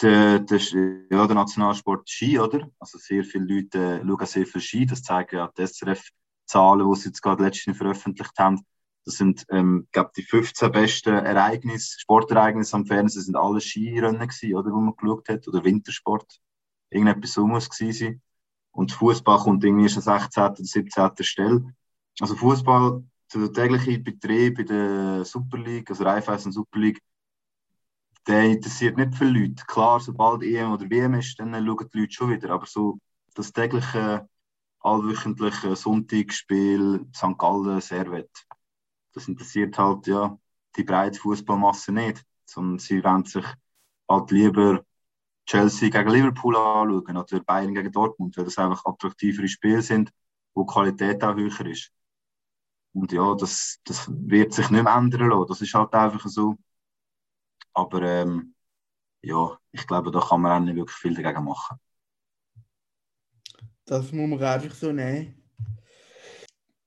[0.02, 2.68] den, den, ja, den Nationalsport Ski, oder?
[2.80, 4.86] Also sehr viele Leute äh, schauen sehr viel Ski.
[4.86, 8.60] Das zeigen ja die SRF-Zahlen, die sie jetzt gerade letztens veröffentlicht haben.
[9.04, 14.56] Das sind, ähm, glaube die 15 besten Ereignisse, Sportereignisse am Fernsehen sind alle Skirennen gewesen,
[14.56, 16.40] oder, wo man geschaut hat, oder Wintersport.
[16.90, 18.22] Irgendetwas so muss gewesen sein.
[18.72, 20.42] Und Fußball kommt irgendwie schon 16.
[20.42, 21.10] oder 17.
[21.20, 21.74] Stelle.
[22.20, 23.02] Also Fußball,
[23.34, 27.00] der tägliche Betrieb in der Super League, also Raiffeisen Super League,
[28.26, 29.64] der interessiert nicht viele Leute.
[29.66, 32.50] Klar, sobald EM oder WM ist, dann schauen die Leute schon wieder.
[32.50, 32.98] Aber so
[33.34, 34.28] das tägliche,
[34.80, 37.36] allwöchentliche Sonntagsspiel, St.
[37.38, 38.30] Gallen, Servet,
[39.12, 40.38] das interessiert halt ja
[40.76, 42.24] die breite Fußballmasse nicht.
[42.46, 43.44] Sondern sie wollen sich
[44.08, 44.84] halt lieber
[45.46, 50.10] Chelsea gegen Liverpool anschauen oder Bayern gegen Dortmund, weil das einfach attraktivere Spiele sind,
[50.54, 51.90] wo die Qualität auch höher ist.
[52.94, 55.48] Und ja, das, das wird sich nicht mehr ändern lassen.
[55.48, 56.56] Das ist halt einfach so.
[57.72, 58.54] Aber ähm,
[59.20, 61.76] ja, ich glaube, da kann man auch nicht wirklich viel dagegen machen.
[63.84, 65.42] Das muss man einfach so nehmen.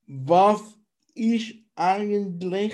[0.08, 0.62] Was
[1.14, 2.74] ist eigentlich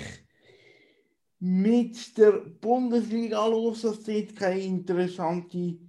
[1.39, 5.80] mit der Bundesliga los, dass dort keine interessante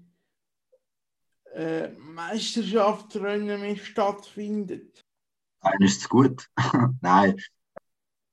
[1.53, 5.04] äh, Meisterschaftsrennen mehr stattfindet?
[5.65, 6.49] Nein, ist es gut.
[7.01, 7.37] Nein.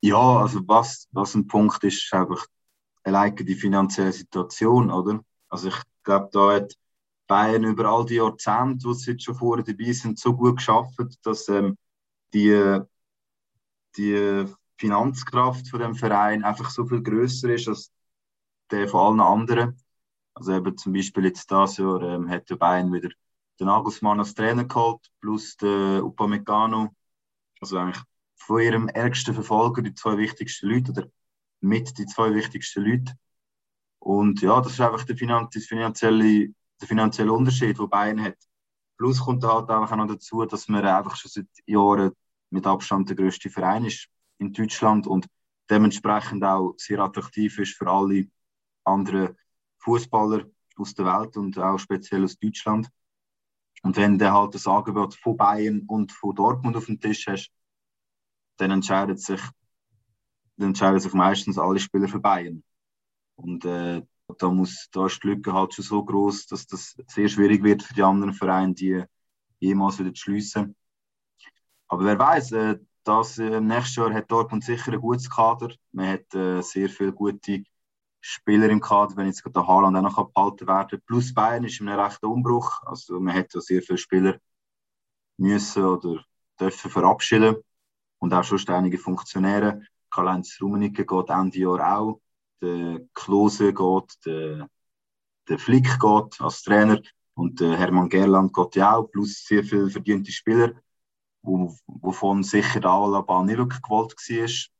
[0.01, 2.45] Ja, also was, was ein Punkt ist, ist einfach
[3.03, 5.23] alleine die finanzielle Situation, oder?
[5.49, 6.75] Also ich glaube, da hat
[7.27, 10.99] Bayern über all die Jahrzehnte, wo sie jetzt schon vorher dabei sind, so gut geschafft,
[11.23, 11.77] dass ähm,
[12.33, 12.81] die,
[13.97, 14.45] die
[14.77, 17.91] Finanzkraft von dem Verein einfach so viel größer ist als
[18.71, 19.77] der von allen anderen.
[20.35, 23.09] Also eben zum Beispiel jetzt das Jahr ähm, hat der Bayern wieder
[23.59, 26.91] den Nagelsmann als Trainer geholt, plus den Upamecano.
[27.61, 28.03] Also eigentlich
[28.35, 31.07] von ihrem ärgsten Verfolger die zwei wichtigsten Leute oder
[31.61, 33.13] mit die zwei wichtigsten Leute.
[33.99, 36.49] Und ja, das ist einfach der, finanzielle,
[36.81, 38.37] der finanzielle Unterschied, den Bayern hat.
[38.97, 42.11] Plus kommt halt einfach noch dazu, dass man einfach schon seit Jahren
[42.49, 44.07] mit Abstand der größte Verein ist
[44.39, 45.27] in Deutschland und
[45.69, 48.27] dementsprechend auch sehr attraktiv ist für alle
[48.83, 49.37] anderen
[49.79, 50.45] Fußballer
[50.77, 52.89] aus der Welt und auch speziell aus Deutschland.
[53.81, 57.51] Und wenn du halt das Angebot von Bayern und von Dortmund auf dem Tisch hast,
[58.57, 59.41] dann entscheidet sich,
[60.57, 62.63] dann entscheiden sich meistens alle Spieler für Bayern.
[63.35, 64.01] Und äh,
[64.37, 67.81] da, muss, da ist die Lücke halt schon so groß, dass das sehr schwierig wird
[67.81, 69.03] für die anderen Vereine, die
[69.59, 70.75] jemals wieder zu schliessen.
[71.87, 75.73] Aber wer weiß, äh, das äh, nächstes Jahr hat Dortmund sicher ein gutes Kader.
[75.91, 77.63] Man hat äh, sehr viele gute
[78.21, 81.89] Spieler im Kader, wenn jetzt der Haaland auch noch behalten werden Plus Bayern ist in
[81.89, 82.81] einem rechten Umbruch.
[82.85, 84.37] Also man hat ja sehr viele Spieler
[85.37, 86.23] müssen oder
[86.59, 87.57] dürfen verabschieden
[88.19, 89.81] und auch schon einige Funktionäre.
[90.09, 92.21] Karl-Heinz Rummenigge geht Ende Jahr auch.
[92.61, 94.69] Der Klose geht, der,
[95.49, 97.01] der Flick geht als Trainer
[97.33, 99.07] und der Hermann Gerland geht ja auch.
[99.07, 100.73] Plus sehr viele verdiente Spieler
[101.43, 104.71] wovon sicher der Alaba nicht wirklich gewollt war.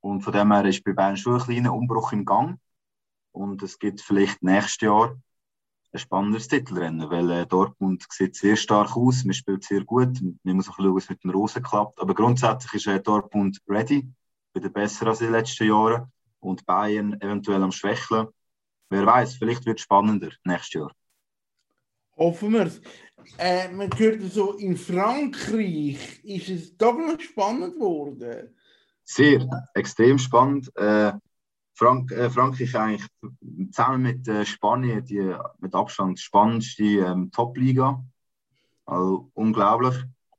[0.00, 2.58] Und von dem her ist bei Bayern schon ein kleiner Umbruch im Gang.
[3.34, 5.16] Und es gibt vielleicht nächstes Jahr
[5.92, 10.56] ein spannendes Titelrennen, weil äh, Dortmund sieht sehr stark aus, man spielt sehr gut, man
[10.56, 12.00] muss auch schauen, was mit den Rosen klappt.
[12.00, 14.08] Aber grundsätzlich ist äh, Dortmund ready,
[14.54, 18.28] wieder besser als in den letzten Jahren und Bayern eventuell am Schwächeln.
[18.90, 20.92] Wer weiß, vielleicht wird es spannender nächstes Jahr.
[22.16, 22.80] Hoffen wir es
[23.38, 28.54] äh, man hört so, in Frankreich ist es doch noch spannend geworden.
[29.02, 30.70] Sehr, extrem spannend.
[30.76, 31.12] Äh,
[31.74, 33.06] Frank äh, Frankreich eigentlich
[33.72, 38.04] zusammen mit äh, Spanien die mit Abstand spannendste ähm, Top-Liga.
[38.86, 39.96] Also unglaublich,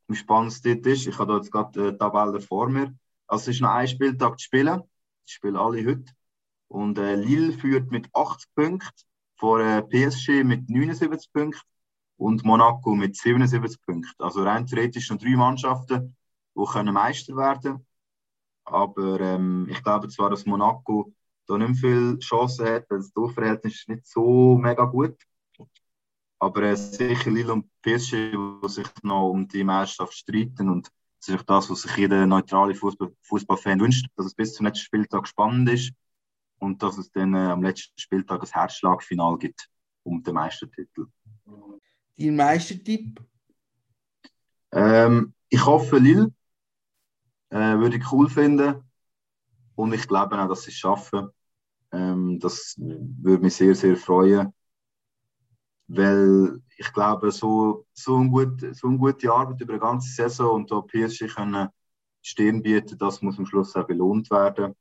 [0.07, 1.07] wie spannend es dort ist.
[1.07, 2.93] Ich habe da jetzt gerade die Tabelle vor mir.
[3.27, 4.81] Also es ist noch ein Spieltag zu spielen.
[5.27, 6.13] Die spielen alle heute.
[6.67, 8.89] Und äh, Lille führt mit 80 Punkten,
[9.35, 11.61] vor äh, PSG mit 79 Punkten
[12.17, 14.23] und Monaco mit 77 Punkten.
[14.23, 16.15] Also rein theoretisch noch drei Mannschaften,
[16.55, 17.85] die können Meister werden
[18.63, 21.13] Aber ähm, ich glaube zwar, dass Monaco
[21.45, 25.15] da nicht viel Chancen hat, weil das Torverhältnis ist nicht so mega gut.
[26.39, 31.29] Aber äh, sicher Lille und PSG, die sich noch um die Meisterschaft streiten und das
[31.29, 34.85] ist auch das, was sich jeder neutrale Fußball, Fußballfan wünscht, dass es bis zum letzten
[34.85, 35.91] Spieltag spannend ist
[36.59, 39.67] und dass es dann äh, am letzten Spieltag ein Herzschlagfinal gibt
[40.03, 41.07] um den Meistertitel.
[42.17, 43.19] Dein Meistertipp?
[44.71, 46.31] Ähm, ich hoffe, Lille
[47.49, 48.83] äh, würde ich cool finden.
[49.75, 51.29] Und ich glaube auch, dass sie es schaffen.
[51.91, 54.53] Ähm, das würde mich sehr, sehr freuen.
[55.87, 60.55] Weil ich glaube, so, so, ein gut, so eine gute Arbeit über eine ganze Saison
[60.55, 61.69] und da PSG können
[62.21, 64.75] Stirn bieten, das muss am Schluss auch belohnt werden.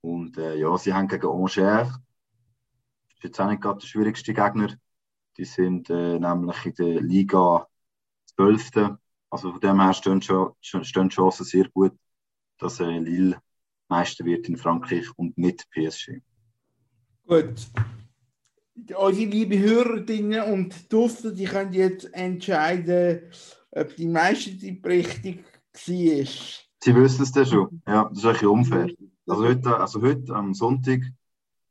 [0.00, 1.90] Und äh, ja, sie haben gegen Angers.
[1.90, 1.98] Das
[3.18, 4.74] ist jetzt auch nicht gerade der schwierigste Gegner.
[5.36, 7.66] Die sind äh, nämlich in der Liga
[8.36, 8.70] 12.
[9.28, 11.92] Also von dem her stehen, stehen Chancen sehr gut,
[12.58, 13.42] dass äh, Lille
[13.88, 16.20] Meister wird in Frankreich und nicht PSG.
[17.26, 17.54] Gut.
[18.74, 23.22] Unsere liebe Hörerinnen und Duster, die können jetzt entscheiden,
[23.70, 26.26] ob die Meistertipp richtig war.
[26.86, 27.82] Sie wissen es dann schon.
[27.86, 28.88] Ja, das ist eigentlich unfair.
[29.26, 31.00] Also heute, also heute am Sonntag,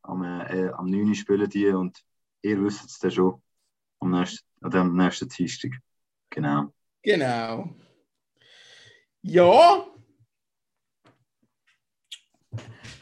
[0.02, 1.16] am, äh, am 9.
[1.16, 2.04] spielen die und
[2.42, 3.42] ihr wisst es dann schon
[4.00, 5.72] am nächsten, dem nächsten Dienstag.
[6.30, 6.74] Genau.
[7.02, 7.70] Genau.
[9.22, 9.86] Ja.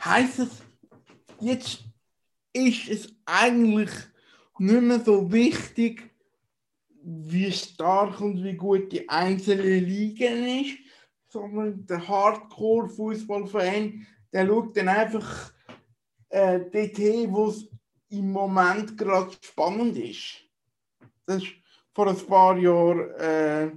[0.05, 0.61] Heißt es,
[1.39, 1.83] jetzt
[2.51, 3.91] ist es eigentlich
[4.57, 6.11] nicht mehr so wichtig,
[7.03, 10.77] wie stark und wie gut die einzelne Liga ist,
[11.29, 15.53] sondern der Hardcore-Fußballfan, der schaut dann einfach
[16.29, 17.67] äh, dorthin, wo es
[18.09, 20.41] im Moment gerade spannend ist.
[21.25, 21.49] Das war
[21.93, 23.71] vor ein paar Jahren äh,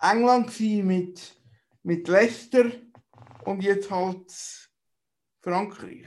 [0.00, 1.40] England mit,
[1.82, 2.70] mit Leicester
[3.44, 4.30] und jetzt halt
[5.42, 6.06] Frankreich.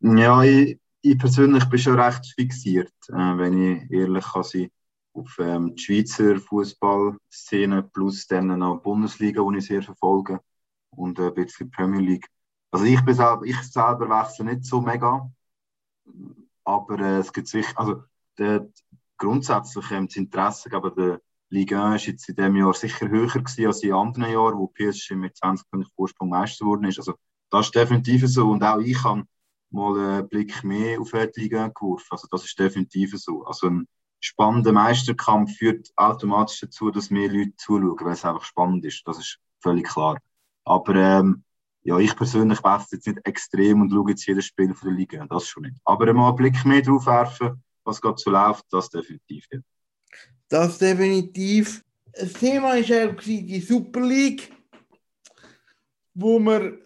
[0.00, 4.70] Ja, ich, ich persönlich bin schon recht fixiert, äh, wenn ich ehrlich kann sein,
[5.14, 10.40] auf ähm, die Schweizer Fußballszene plus dann noch die Bundesliga, die ich sehr verfolge
[10.90, 12.28] und äh, ein bisschen Premier League.
[12.70, 15.30] Also ich, bin selber, ich selber wechsle nicht so mega,
[16.64, 18.04] aber äh, es gibt sicher, also
[18.38, 18.68] der,
[19.16, 21.20] grundsätzlich ähm, das Interesse aber der
[21.52, 24.68] Liga 1 ist jetzt in diesem Jahr sicher höher gewesen als in anderen Jahren, wo
[24.68, 26.98] PSG mit 20 Punkten Vorsprung Meister geworden ist.
[26.98, 27.14] Also
[27.50, 29.24] das ist definitiv so und auch ich habe
[29.70, 32.08] mal einen Blick mehr auf die Liga geworfen.
[32.10, 33.44] Also das ist definitiv so.
[33.44, 33.86] Also ein
[34.20, 39.02] spannender Meisterkampf führt automatisch dazu, dass mehr Leute zuschauen, weil es einfach spannend ist.
[39.06, 40.18] Das ist völlig klar.
[40.64, 41.44] Aber ähm,
[41.82, 45.26] ja, ich persönlich wechsle jetzt nicht extrem und schaue jetzt jedes Spiel von der Liga.
[45.26, 45.76] Das schon nicht.
[45.84, 49.46] Aber mal einen Blick mehr drauf werfen, was gerade so läuft, das definitiv.
[49.50, 49.58] Ja.
[50.48, 51.82] Das definitiv.
[52.12, 54.52] Das Thema war auch die Super League,
[56.14, 56.78] wo man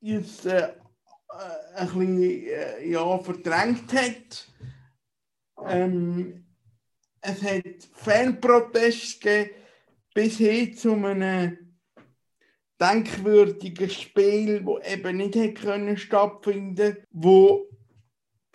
[0.00, 0.72] jetzt äh,
[1.74, 4.48] ein bisschen äh, ja, verdrängt hat.
[5.66, 6.46] Ähm,
[7.20, 9.50] es hat Fanproteste
[10.14, 11.76] bis hin zu einem
[12.80, 15.96] denkwürdigen Spiel, das eben nicht hätte können
[17.10, 17.68] wo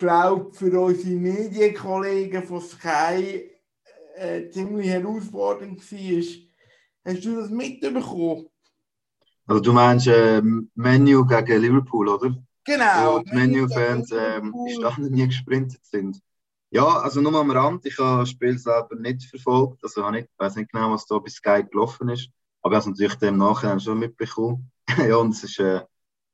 [0.04, 3.50] glaube für unsere Medienkollegen von Sky
[4.16, 7.12] äh, ziemlich herausfordernd war.
[7.12, 8.46] Hast du das mitbekommen?
[9.46, 10.42] Also du meinst äh,
[10.74, 12.36] Menu gegen Liverpool, oder?
[12.64, 13.16] Genau.
[13.16, 16.18] Wo die Menu-Fans die Standen nie gesprintet sind.
[16.70, 20.56] Ja, also nur am Rand, ich habe das Spiel selber nicht verfolgt, also ich weiß
[20.56, 22.30] nicht genau, was da bei Sky gelaufen ist,
[22.62, 24.72] aber ich habe es natürlich im Nachhinein schon mitbekommen.
[24.98, 25.82] ja, und es ist, äh,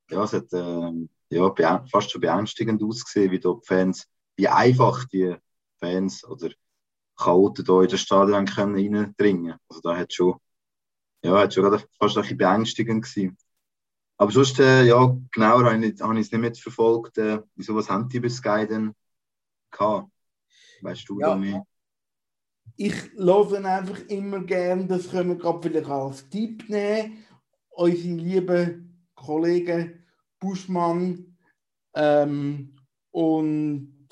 [0.09, 5.05] ja, es hat äh, ja, fast schon beängstigend ausgesehen, wie da die Fans, wie einfach
[5.05, 5.35] die
[5.79, 6.49] Fans oder
[7.17, 10.35] Chaoten da in das Stadion können reindringen Also da hat schon,
[11.23, 13.37] ja, hat schon gerade fast ein bisschen beängstigend gewesen.
[14.17, 17.17] Aber sonst, äh, ja, genauer habe ich, habe ich es nicht mitverfolgt.
[17.17, 18.93] Äh, wieso, was haben die bei Sky denn
[19.71, 20.11] gehabt?
[20.81, 21.29] Weißt du Ja.
[21.29, 21.63] da mehr?
[22.77, 27.23] Ich höre einfach immer gern, das können wir gerade vielleicht als Tipp nehmen.
[27.69, 30.00] Unsere lieben Kollegen
[30.41, 31.37] Buschmann
[31.95, 32.75] ähm,
[33.11, 34.07] und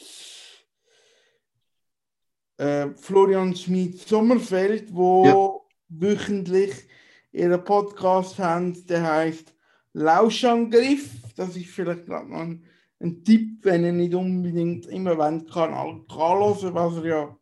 [2.57, 5.59] äh, Florian Schmid-Sommerfeld, wo Ja.
[5.89, 6.87] wöchentlich
[7.31, 9.53] ihren Podcast haben, der heißt
[9.93, 11.09] Lauschangriff.
[11.35, 12.63] Das ist vielleicht gerade noch ein,
[12.99, 17.37] ein Tipp, wenn ihr nicht unbedingt immer wollt, Kanal hören, was ihr ja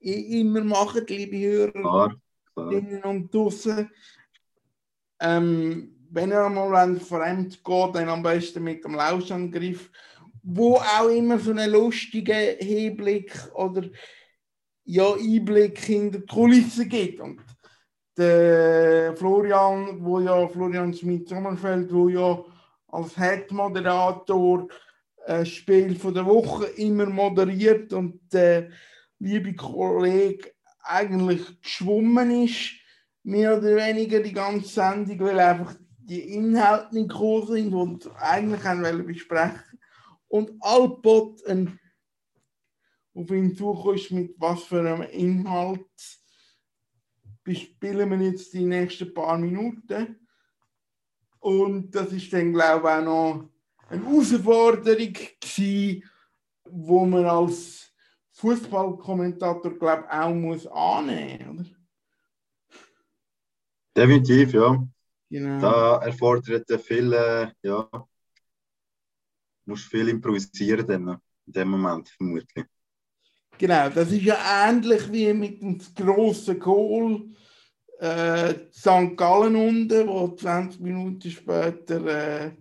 [0.00, 2.16] eh immer macht, liebe Hörer Klar,
[2.54, 2.70] klar.
[2.70, 3.90] drinnen und draußen.
[5.20, 9.90] Ähm, wenn ihr einmal fremd geht, dann am besten mit dem Lauschangriff,
[10.42, 13.82] wo auch immer so einen lustigen Hinblick oder
[14.84, 17.20] ja, Einblick in die Kulissen gibt.
[17.20, 17.40] Und
[18.16, 22.44] der Florian, wo ja Florian Schmidt-Sommerfeld, wo ja
[22.88, 24.68] als Head-Moderator
[25.26, 28.68] ein Spiel von der Woche immer moderiert und der
[29.18, 32.72] liebe Kollege eigentlich geschwommen ist,
[33.24, 35.74] mehr oder weniger die ganze Sendung, weil einfach
[36.06, 39.78] die Inhalte nicht gekommen sind und eigentlich wollen besprechen.
[40.28, 41.78] Und Alpot ein
[43.14, 45.86] auf ihn zugekommen ist, mit was für einem Inhalt
[47.44, 50.18] bespielen wir jetzt die nächsten paar Minuten.
[51.38, 53.48] Und das ist dann, glaube ich, auch noch
[53.88, 56.02] eine Herausforderung gewesen,
[56.64, 57.92] wo man als
[58.32, 61.70] Fußballkommentator, glaube ich, auch muss annehmen muss.
[63.96, 64.88] Definitiv, ja.
[65.34, 65.58] Genau.
[65.60, 67.88] Da erfordert er viel, äh, ja,
[69.64, 71.08] musst viel improvisieren dann,
[71.46, 72.64] in dem Moment vermutlich.
[73.58, 74.36] Genau, das ist ja
[74.68, 77.30] ähnlich wie mit dem grossen Goal
[77.98, 79.16] äh, St.
[79.16, 82.52] Gallen unten, wo 20 Minuten später äh,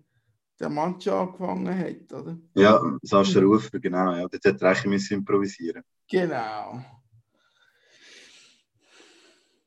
[0.59, 2.39] der Match angefangen hat, oder?
[2.55, 4.27] Ja, Sascha Rufer, genau, ja.
[4.27, 6.83] Dort hätte eigentlich müssen improvisieren Genau.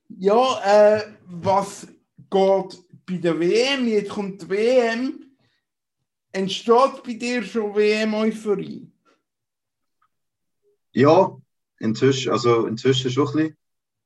[0.09, 1.86] Ja, äh, was
[2.30, 3.86] geht bei der WM?
[3.86, 5.36] Jetzt kommt die WM.
[6.32, 8.90] Entsteht bei dir schon WM-Euphorie?
[10.92, 11.36] Ja,
[11.78, 13.57] inzwischen, also inzwischen schon ein bisschen,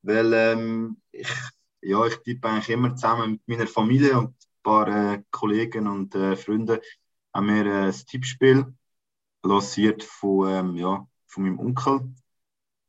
[0.03, 1.28] weil ähm, ich,
[1.82, 6.14] ja, ich tippe eigentlich immer zusammen mit meiner Familie und ein paar äh, Kollegen und
[6.14, 6.78] äh, Freunden
[7.32, 8.74] haben wir äh, ein Tippspiel
[9.42, 12.12] lanciert von, ähm, ja, von meinem Onkel,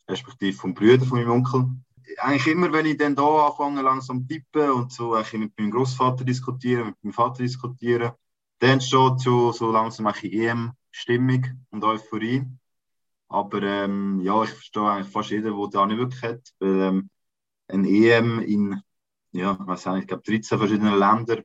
[0.08, 1.70] respektive vom Brüder von meinem Onkel.
[2.18, 6.24] Eigentlich immer, wenn ich dann da anfange, langsam tippen und so eigentlich mit meinem Großvater
[6.24, 8.12] diskutieren, mit meinem Vater diskutieren,
[8.60, 12.46] dann entsteht schon so langsam EM-Stimmung und Euphorie.
[13.28, 16.54] Aber ähm, ja, ich verstehe eigentlich fast jeden, der da nicht wirklich hat.
[16.60, 17.10] Weil ähm,
[17.68, 18.82] ein EM in,
[19.32, 21.44] ja, was ich glaube 13 verschiedenen Ländern,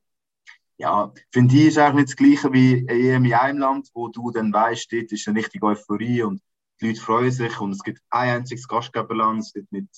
[0.78, 4.08] ja, finde ich, ist eigentlich nicht das Gleiche wie ein EM in einem Land, wo
[4.08, 6.42] du dann weißt, dort ist eine richtige Euphorie und
[6.80, 9.88] die Leute freuen sich und es gibt ein einziges Gastgeberland, es gibt mit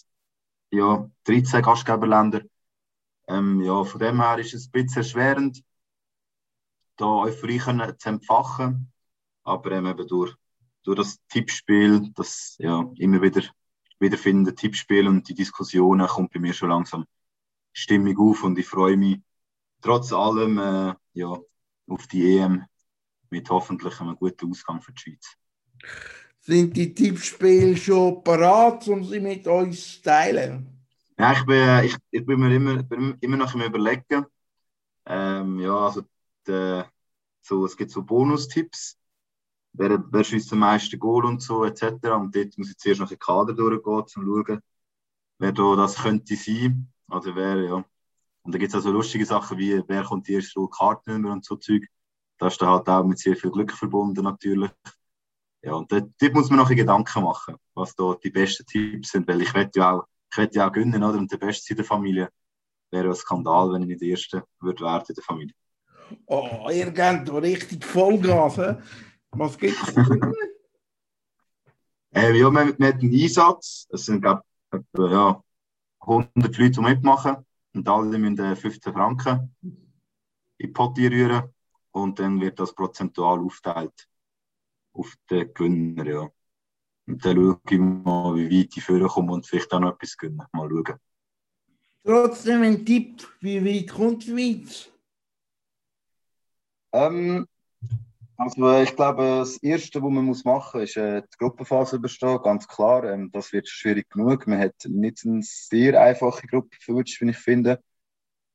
[0.70, 2.48] ja, 13 Gastgeberländern.
[3.28, 5.62] Ähm, ja, von dem her ist es ein bisschen erschwerend,
[6.96, 7.60] da Euphorie
[7.98, 8.92] zu entfachen.
[9.44, 10.34] Aber ähm, eben durch,
[10.82, 13.42] durch das Tippspiel, das ja, immer wieder
[14.00, 17.04] wiederfindende Tippspiel und die Diskussionen kommt bei mir schon langsam
[17.72, 19.20] Stimmung auf und ich freue mich
[19.80, 21.38] trotz allem äh, ja,
[21.88, 22.64] auf die EM
[23.30, 25.36] mit hoffentlich einem guten Ausgang für die Schweiz.
[26.48, 30.66] Sind die Tippspiele schon parat, um sie mit uns zu teilen?
[31.18, 34.24] Ja, ich bin, ich, ich bin mir immer, bin immer noch im Überlegen.
[35.04, 36.04] Ähm, ja, also
[36.46, 36.84] die,
[37.42, 38.96] so, es gibt so Bonustipps.
[39.74, 41.82] Wer, wer schießt am meisten Goal und so etc.
[42.16, 44.62] Und dort muss ich zuerst noch den Kader durchgehen, um zu schauen,
[45.36, 46.90] wer da das könnte sein.
[47.08, 47.84] Also wer, ja.
[48.40, 51.56] Und da gibt es also lustige Sachen wie, wer kommt die erste Kartennummer und so
[51.56, 51.86] Zeug.
[52.38, 54.70] Das ist dann halt auch mit sehr viel Glück verbunden natürlich.
[55.62, 59.26] Ja, und dort, dort muss man noch Gedanken machen, was da die besten Tipps sind,
[59.26, 60.04] weil ich wette ja auch,
[60.36, 61.18] ich ja auch gewinnen, oder?
[61.18, 62.28] Und der Beste in der Familie
[62.90, 65.54] wäre ein Skandal, wenn ich nicht der Erste würde werden in der Familie.
[66.26, 68.74] Oh, ihr gebt richtig Vollgas, he?
[69.32, 69.96] Was gibt es
[72.12, 74.42] äh, Ja, wir, haben einen Einsatz, es sind, glaube
[74.72, 75.42] ich, ja,
[76.00, 77.44] 100 Leute, die mitmachen
[77.74, 79.92] und alle müssen 15 Franken in
[80.58, 81.52] die Potti rühren
[81.90, 84.08] und dann wird das prozentual aufgeteilt
[84.98, 86.28] auf den Gewinner, ja.
[87.06, 90.42] Und dann schaue ich mal, wie weit ich vorkomme und vielleicht auch noch etwas gewinnen.
[90.52, 90.98] Mal schauen.
[92.04, 94.90] Trotzdem ein Tipp, wie weit kommt die Schweiz?
[96.92, 97.46] Ähm,
[98.36, 102.40] also ich glaube, das Erste, was man muss machen muss, ist äh, die Gruppenphase überstehen,
[102.42, 103.04] ganz klar.
[103.04, 104.46] Ähm, das wird schwierig genug.
[104.46, 107.82] Man hat nicht eine sehr einfache Gruppe verwünscht, wie ich finde.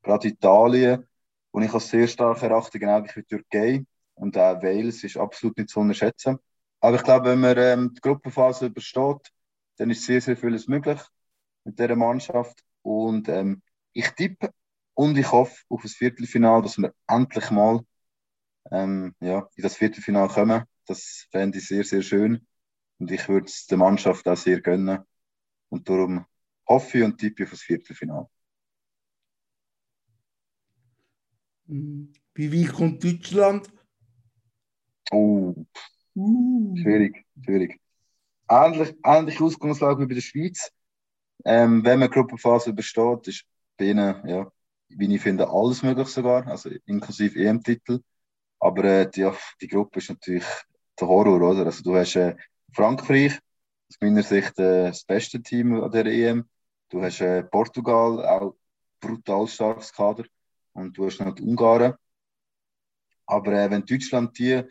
[0.01, 1.05] Gerade Italien,
[1.51, 3.85] wo ich als sehr stark erachte, genau wie die Türkei.
[4.15, 6.37] Und auch Wales ist absolut nicht zu unterschätzen.
[6.79, 9.31] Aber ich glaube, wenn man ähm, die Gruppenphase übersteht,
[9.77, 10.99] dann ist sehr, sehr vieles möglich
[11.63, 12.63] mit dieser Mannschaft.
[12.81, 13.61] Und ähm,
[13.93, 14.51] ich tippe
[14.93, 17.81] und ich hoffe auf das Viertelfinale, dass wir endlich mal
[18.71, 20.63] ähm, ja, in das Viertelfinale kommen.
[20.85, 22.45] Das fände ich sehr, sehr schön.
[22.99, 24.99] Und ich würde es der Mannschaft auch sehr gönnen.
[25.69, 26.25] Und darum
[26.67, 28.27] hoffe ich und tippe auf das Viertelfinale.
[31.67, 32.11] Hm.
[32.35, 33.71] Wie weit kommt Deutschland?
[35.13, 35.53] Oh,
[36.15, 36.75] uh.
[36.75, 37.79] schwierig, schwierig.
[38.49, 40.71] Ähnlich, ähnliche Ausgangslage wie bei der Schweiz.
[41.45, 43.45] Ähm, wenn man Gruppenphase übersteht, ist
[43.77, 44.51] bei ihnen, ja,
[44.89, 47.99] wie ich finde, alles möglich sogar, also inklusive EM-Titel.
[48.59, 49.29] Aber äh, die,
[49.61, 50.45] die Gruppe ist natürlich
[50.99, 51.65] der Horror, oder?
[51.65, 52.35] Also du hast äh,
[52.73, 53.37] Frankreich,
[53.89, 56.49] aus meiner Sicht äh, das beste Team an der EM.
[56.89, 58.55] Du hast äh, Portugal, auch
[58.99, 60.25] brutal starkes Kader.
[60.73, 61.93] Und du hast noch die Ungarn.
[63.25, 64.63] Aber äh, wenn Deutschland die,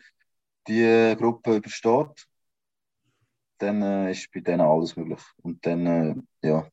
[0.67, 2.27] die Gruppe übersteht,
[3.57, 5.21] dann äh, ist bei denen alles möglich.
[5.41, 5.85] Und dann,
[6.41, 6.67] äh, ja,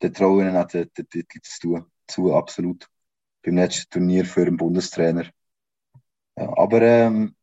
[0.00, 1.86] dann traue ich ihnen auch den, den Titel zu tun.
[2.06, 2.86] Zu, absolut.
[3.42, 5.30] Beim letzten Turnier für einen Bundestrainer.
[6.36, 7.36] Ja, aber ähm,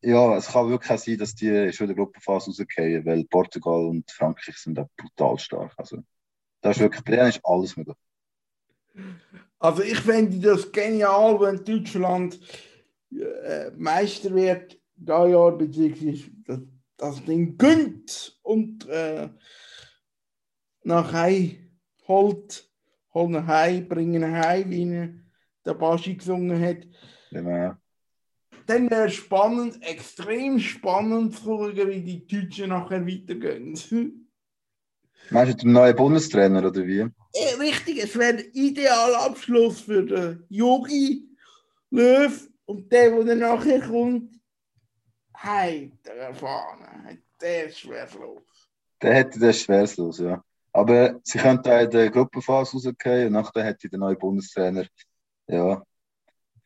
[0.00, 3.86] ja, es kann wirklich auch sein, dass die schon in der Gruppenphase rausgehen, weil Portugal
[3.86, 5.74] und Frankreich sind auch brutal stark.
[5.76, 5.98] Also,
[6.60, 7.96] das ist wirklich, bei denen ist alles möglich.
[9.58, 12.38] Also ich finde das genial, wenn Deutschland
[13.10, 16.60] äh, Meister wird, da Jahr, beziehungsweise das,
[16.96, 19.28] das Ding gönnt und äh,
[20.84, 21.56] nach Hause
[22.06, 22.70] holt,
[23.14, 25.20] holen Hause, bringen Hause, wie
[25.64, 26.86] der Baschi gesungen hat.
[27.30, 27.76] Genau
[28.68, 33.78] dann wäre es spannend, extrem spannend zu schauen, wie die Deutschen nachher weitergehen.
[35.30, 36.98] Meinst du den neuen Bundestrainer oder wie?
[36.98, 41.28] Ja, richtig, es wäre ein idealer Abschluss für den Yogi
[41.90, 44.37] Löw und der, der dann nachher kommt,
[45.40, 48.42] hey, der erfahren, der ist schwerslos.
[49.00, 50.42] Der hätte das schwerslos, ja.
[50.72, 54.86] Aber sie könnten auch in der Gruppenphase rausgehen und nachher hätte der neue Bundestrainer,
[55.46, 55.82] ja,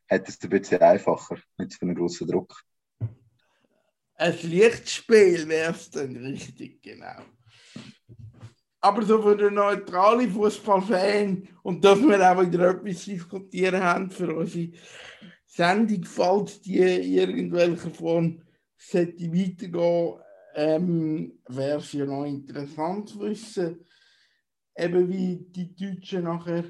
[0.08, 2.62] hat es ein bisschen einfacher, mit so einem großen Druck.
[4.16, 7.22] Ein Lichtspiel wäre es dann richtig, genau.
[8.80, 14.34] Aber so für den neutralen Fußballfan und dass wir auch wieder etwas diskutieren haben für
[14.34, 14.72] unsere
[15.46, 18.42] Sendung, falls die in irgendwelcher Form
[18.90, 20.20] sollte weitergehen,
[20.54, 23.86] ähm, wäre es ja noch interessant zu wissen,
[24.76, 26.64] eben wie die Deutschen nachher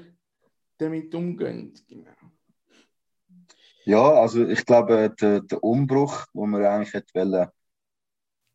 [0.77, 1.73] damit umgehen.
[1.87, 2.11] Genau.
[3.85, 7.49] Ja, also ich glaube, der, der Umbruch, wo wir eigentlich hätte wollen,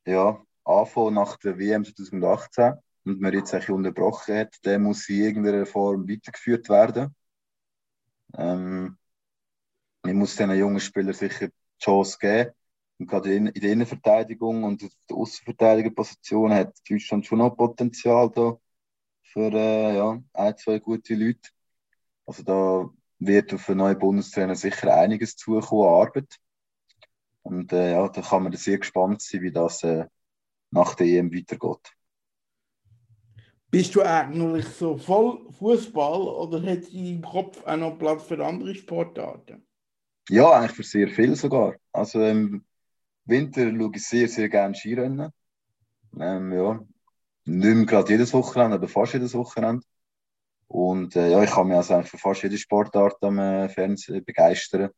[0.06, 5.22] ja, anfangen nach der WM 2018 und man jetzt eigentlich unterbrochen hat, der muss in
[5.22, 7.14] irgendeiner Form weitergeführt werden.
[8.34, 8.96] Ähm,
[10.02, 12.52] man muss diesen jungen Spielern sicher die Chance geben.
[12.98, 18.30] Und gerade in, in der Innenverteidigung und in der Außenverteidigerposition hat Deutschland schon noch Potenzial
[18.30, 18.58] da
[19.22, 21.50] für äh, ja, ein, zwei gute Leute.
[22.26, 22.90] Also da
[23.20, 26.36] wird auf einen neuen Bundestrainer sicher einiges zukommen an Arbeit.
[27.42, 30.06] Und äh, ja, da kann man sehr gespannt sein, wie das äh,
[30.70, 31.92] nach der EM weitergeht.
[33.70, 38.74] Bist du eigentlich so voll Fußball oder hat im Kopf auch noch Platz für andere
[38.74, 39.66] Sportarten?
[40.30, 41.76] Ja, eigentlich für sehr viel sogar.
[41.92, 42.64] Also im
[43.28, 45.30] Winter schaue ich sehr, sehr gerne Skirennen.
[46.20, 46.80] Ähm, ja,
[47.44, 49.84] nicht mehr gerade jedes Wochenende, aber fast jedes Wochenende.
[50.68, 54.24] Und äh, ja, ich kann mich also eigentlich für fast jede Sportart am äh, Fernsehen
[54.24, 54.90] begeistern.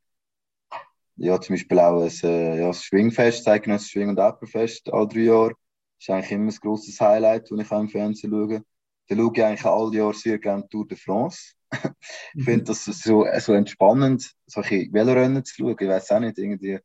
[1.16, 5.20] Ja, zum Beispiel auch ein, äh, ja, das Schwingfest, das Schwing- und Apperfest alle drei
[5.20, 5.50] Jahre.
[5.50, 8.62] Das ist eigentlich immer ein grosses Highlight, das ich auch im Fernsehen schaue.
[9.08, 11.54] Da schaue ich eigentlich alle Jahre sehr gerne Tour de France.
[12.34, 15.76] ich finde das so, so entspannend, solche Velorennen zu schauen.
[15.78, 16.78] Ich weiß auch nicht, irgendwie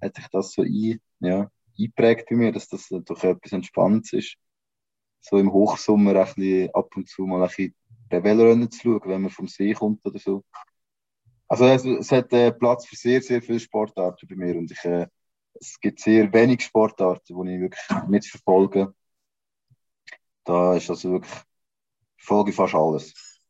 [0.00, 4.36] hätte ich das so ein, ja, eingeprägt bei mir, dass das doch etwas Entspannendes ist.
[5.20, 7.74] So im Hochsommer ein bisschen, ab und zu mal ein bisschen
[8.10, 10.44] Velorennen zu schauen, wenn man vom See kommt oder so.
[11.48, 14.84] Also es, es hat äh, Platz für sehr, sehr viele Sportarten bei mir und ich,
[14.84, 15.06] äh,
[15.54, 18.94] es gibt sehr wenig Sportarten, die ich wirklich mitverfolge.
[20.44, 21.34] Da ist also wirklich,
[22.18, 23.40] ich folge fast alles.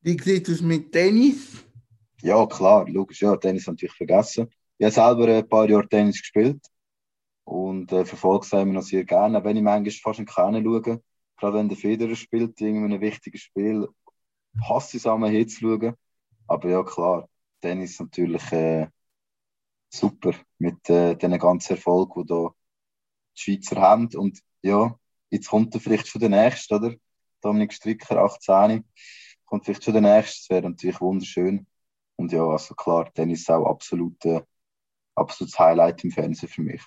[0.00, 1.64] Wie sieht es mit Tennis?
[2.22, 4.48] Ja, klar, logisch, ja, Tennis natürlich vergessen.
[4.80, 6.62] Ich habe selber ein paar Jahre Tennis gespielt
[7.44, 10.80] und äh, verfolge es immer noch sehr gerne, wenn ich manchmal fast nicht schaue.
[10.80, 13.86] Gerade wenn der Federer spielt, irgendein wichtiges Spiel,
[14.62, 15.94] hasse ich es einmal hinzuschauen.
[16.46, 17.28] Aber ja, klar,
[17.60, 18.88] Tennis natürlich äh,
[19.90, 22.48] super mit äh, den ganzen Erfolg, die da
[23.36, 24.08] die Schweizer haben.
[24.16, 26.94] Und ja, jetzt kommt er vielleicht schon der nächste, oder?
[27.42, 28.82] Dominik Stricker, 18.
[29.44, 31.66] Kommt vielleicht schon der nächste, das wäre natürlich wunderschön.
[32.16, 34.40] Und ja, also klar, Tennis ist auch absolut, äh,
[35.14, 36.82] absolutes Highlight im Fernsehen für mich.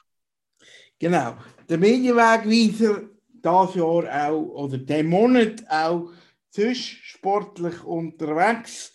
[0.99, 1.36] Genau.
[1.67, 3.09] Der Medienwegweiser
[3.43, 6.11] das Jahr auch oder den Monat auch
[6.55, 8.93] sportlich unterwegs.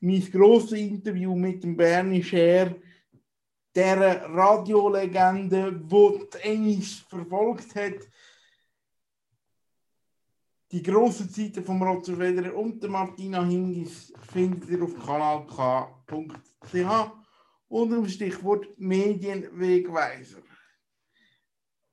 [0.00, 2.74] Mein grosses Interview mit dem Bernie Scher,
[3.74, 8.08] der Radiolegende, die Tennis verfolgt hat.
[10.70, 15.72] Die grossen Zeiten von Roger Federer und Martina Hingis findet ihr auf kanalk.ch
[17.72, 20.42] unter dem Stichwort Medienwegweiser.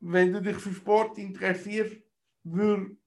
[0.02, 1.96] Wenn du dich für Sport interessierst,
[2.44, 2.98] würde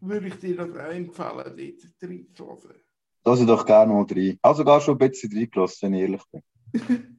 [0.00, 2.80] würd ich dir das auch empfehlen, dort reinzuhören.
[3.24, 4.38] Lass ich doch gerne mal rein.
[4.42, 6.42] Also gar schon ein bisschen reingelassen, wenn ich ehrlich bin.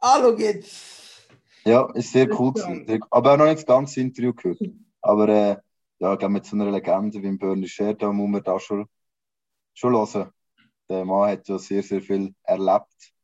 [0.00, 1.28] Hallo jetzt!
[1.64, 2.54] Ja, ist sehr cool.
[3.10, 4.60] Aber auch noch nicht das ganze Interview gehört.
[5.02, 5.56] Aber äh,
[5.98, 8.86] ja, mit so einer Legende wie im Bernie Scher, da muss man da schon,
[9.74, 10.30] schon hören.
[10.88, 13.14] Der Mann hat ja sehr, sehr viel erlebt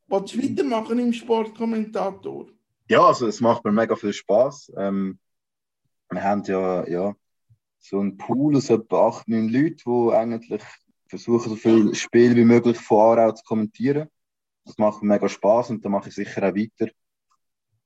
[0.07, 2.49] Was du weitermachen im Sportkommentator?
[2.89, 4.73] Ja, also es macht mir mega viel Spaß.
[4.77, 5.19] Ähm,
[6.11, 7.17] wir haben ja, ja
[7.79, 10.63] so einen Pool aus etwa 8, 9 Leuten, die eigentlich
[11.13, 14.09] versuchen, so viel Spiel wie möglich von Aarau zu kommentieren.
[14.65, 16.91] Das macht mir mega Spaß und da mache ich sicher auch weiter.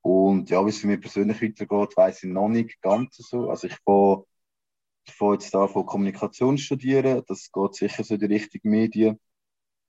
[0.00, 3.50] Und ja, wie es für mich persönlich weitergeht, weiß ich noch nicht ganz so.
[3.50, 4.22] Also ich fange
[5.08, 7.24] ich jetzt da von Kommunikation studieren.
[7.26, 9.18] Das geht sicher so in die Richtung Medien.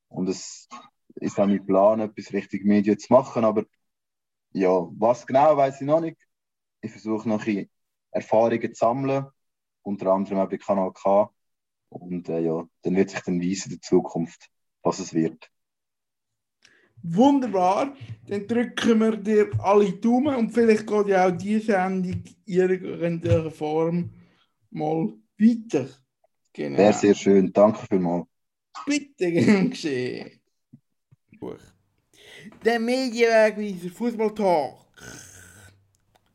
[0.08, 0.68] Und es
[1.16, 3.46] ist auch mein Plan, etwas Richtung Medien zu machen.
[3.46, 3.66] Aber
[4.52, 6.18] ja, was genau, weiß ich noch nicht.
[6.82, 7.70] Ich versuche noch ein
[8.10, 9.28] Erfahrungen zu sammeln,
[9.84, 11.30] unter anderem auch bei Kanal K.
[11.90, 14.50] Und äh, ja, dann wird sich dann weisen in der Zukunft,
[14.84, 15.50] was es wird.
[17.04, 17.96] Wunderbar,
[18.28, 23.52] dann drücken wir dir alle Daumen und vielleicht geht ja auch diese Sendung in irgendeiner
[23.52, 24.10] Form
[24.72, 25.88] mal weiter.
[26.54, 26.78] Genau.
[26.78, 28.26] Wäre sehr schön, danke vielmals.
[28.86, 30.40] Bitte gern geschehen.
[32.66, 34.74] Der Medienwegweiser Fußballtalk.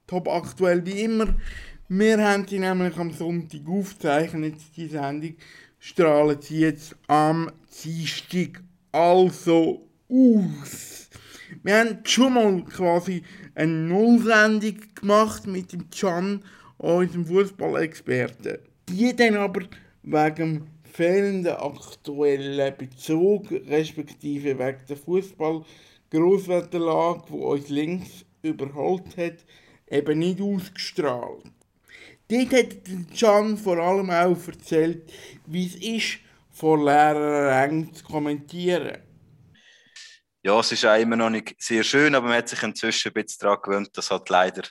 [0.06, 1.34] Top aktuell wie immer.
[1.94, 5.34] Wir haben sie nämlich am Sonntag aufgezeichnet, die Sendung
[5.78, 7.52] strahlen sie jetzt am
[7.84, 8.62] Dienstag.
[8.92, 11.10] Also aus.
[11.62, 13.22] Wir haben schon mal quasi
[13.54, 16.42] eine Nullsendung gemacht mit dem Can,
[16.78, 18.56] unserem Fußballexperten.
[18.88, 19.60] Die dann aber
[20.02, 25.62] wegen fehlenden aktuellen Bezug, respektive wegen der Fußball
[26.10, 29.44] Grosswetterlage, die uns links überholt hat,
[29.90, 31.52] eben nicht ausgestrahlt.
[32.32, 32.76] Dort hat
[33.14, 35.12] Can vor allem auch erzählt,
[35.44, 36.18] wie es ist,
[36.50, 39.02] vor leeren Rängen zu kommentieren.
[40.42, 43.22] Ja, es ist auch immer noch nicht sehr schön, aber man hat sich inzwischen ein
[43.22, 44.62] bisschen daran gewöhnt, dass halt leider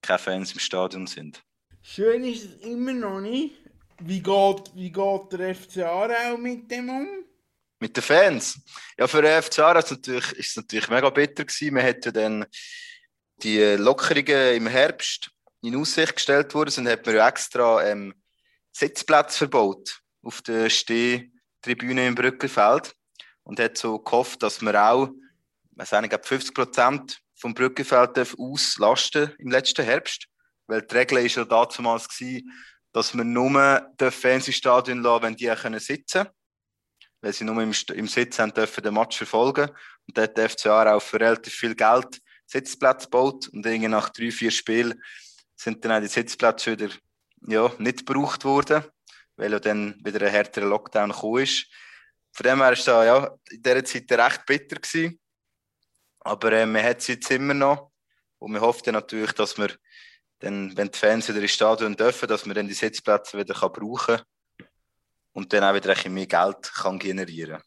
[0.00, 1.42] keine Fans im Stadion sind.
[1.82, 3.56] Schön ist es immer noch nicht.
[3.98, 7.08] Wie geht, wie geht der FC Aarau mit dem um?
[7.80, 8.60] Mit den Fans?
[8.96, 11.74] Ja, für den FC Aarau ist es natürlich, ist es natürlich mega bitter gewesen.
[11.74, 12.46] Man hätte dann
[13.42, 15.31] die Lockerungen im Herbst
[15.62, 18.14] in Aussicht gestellt wurden, sind hat man extra ähm,
[18.72, 22.94] Sitzplätze verbaut auf der Stehtribüne im Brückenfeld
[23.44, 25.10] und hat so gehofft, dass man auch,
[25.72, 30.26] weiß nicht, 50 Prozent vom Brückenfeld auslasten im letzten Herbst,
[30.66, 32.50] weil die Regel ist ja damals gewesen,
[32.92, 36.28] dass man nur Fans im Stadion lassen, wenn die können sitzen.
[37.20, 39.70] Weil sie nur im, im Sitz haben dürfen den Match verfolgen.
[40.06, 43.48] Und dort hat der FCA auch für relativ viel Geld Sitzplätze gebaut.
[43.48, 45.00] Und irgendwie nach drei, vier Spielen
[45.62, 46.88] sind dann auch die Sitzplätze wieder
[47.46, 48.84] ja, nicht gebraucht worden,
[49.36, 51.66] weil ja dann wieder ein härterer Lockdown gekommen ist.
[52.32, 54.76] Von dem her war es ja, in dieser Zeit recht bitter.
[54.76, 55.18] Gewesen.
[56.20, 57.90] Aber äh, man hat es jetzt immer noch.
[58.38, 59.70] Und wir hoffen natürlich, dass wir,
[60.40, 63.72] dann, wenn die Fans wieder ins Stadion dürfen, dass man dann die Sitzplätze wieder kann
[63.72, 64.26] brauchen kann
[65.32, 67.62] und dann auch wieder ein bisschen mehr Geld kann generieren kann.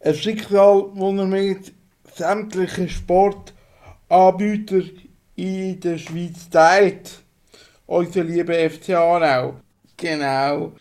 [0.00, 1.74] Ein Schicksal, das er mit
[2.14, 5.09] sämtlichen Sportanbietern
[5.40, 7.22] in der Schweiz teilt.
[7.86, 9.54] Unser lieber FC Aarau.
[9.96, 10.72] Genau.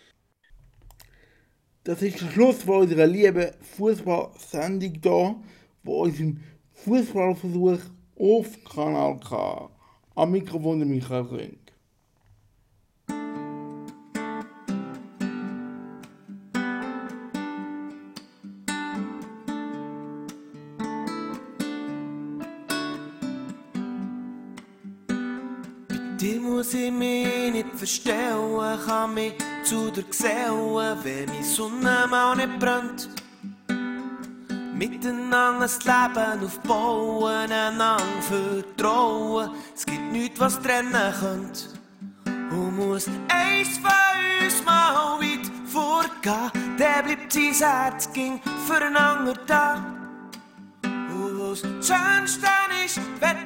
[1.83, 5.35] Das ist der Schluss von unserer lieben Fußballsendung hier,
[5.83, 6.39] von unserem
[6.73, 7.79] Fußballversuch
[8.19, 9.69] auf Kanal K.
[10.15, 11.58] Am Mikrofon der Michael König.
[26.69, 32.59] Muss ich mich nicht verstellen, kann mich zu dir gesellen, wenn die Sonne mal nicht
[32.59, 33.09] brennt.
[34.75, 39.49] Miteinander das Leben aufbauen, einander vertrauen.
[39.75, 41.69] Es gibt nichts, was trennen könnte.
[42.51, 49.83] Und muss eins von uns mal weit vorgehen, der bleibt sein Herz ging füreinander da.
[50.83, 52.47] Und was das Schönste
[52.85, 53.38] ist, wenn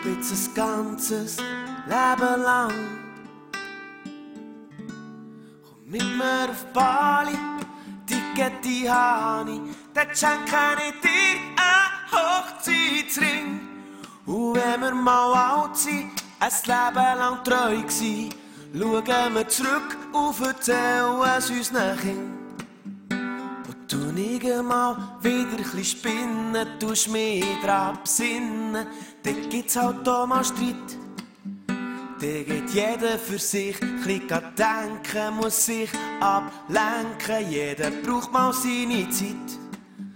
[0.00, 1.36] ab jetzt ein ganzes
[1.86, 2.72] Leben lang.
[5.62, 7.36] Komm mit mir auf Bali,
[8.06, 9.60] Ticket habe ich,
[9.94, 10.56] dann schenke
[10.88, 13.60] ich dir einen Hochzeitsring.
[14.26, 18.30] Und wenn wir mal alt sind, ein Leben lang treu gsi,
[18.72, 22.40] schauen wir zurück und erzählen es unseren Kindern.
[23.90, 28.86] Du nicht mal wieder ein spinnen, tust mich dran besinnen,
[29.22, 30.74] dann gibt's halt auch mal Streit.
[32.20, 35.90] Der geht jeder für sich, ein denken, muss sich
[36.20, 39.58] ablenken, jeder braucht mal seine Zeit.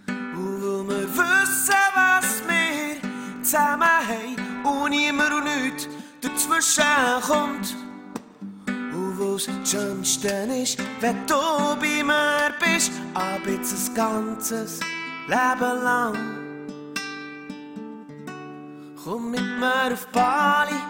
[0.06, 5.88] Und weil wir wissen, was wir zusammen haben und niemand und nichts
[6.20, 7.74] dazwischen kommt.
[8.66, 10.28] Und was das Schönste
[10.62, 11.34] ist, wenn du
[11.80, 14.80] bei mir bist, ab jetzt ein ganzes
[15.26, 16.43] Leben lang.
[19.04, 20.80] Komm mit mir auf Bali,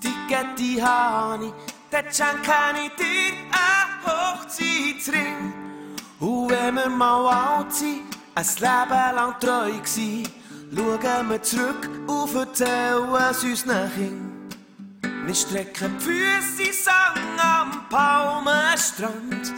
[0.00, 1.52] Ticket habe ich,
[1.90, 2.54] dann schenke
[2.84, 5.52] ich dir einen Hochzeitsring.
[6.20, 8.02] Und wenn wir mal alt sind,
[8.36, 10.22] ein Leben lang treu gsi,
[10.72, 15.26] schauen wir zurück und erzählen es unseren Kindern.
[15.26, 19.52] Wir strecken die Füße Sang am Palmenstrand,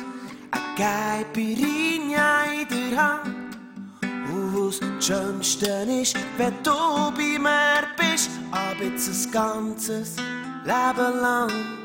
[0.52, 3.39] eine Caipirinha in der Hand.
[4.60, 6.70] Das Schönste ist, wenn du
[7.16, 10.16] bei mir bist, ab jetzt ein ganzes
[10.64, 11.79] Leben lang.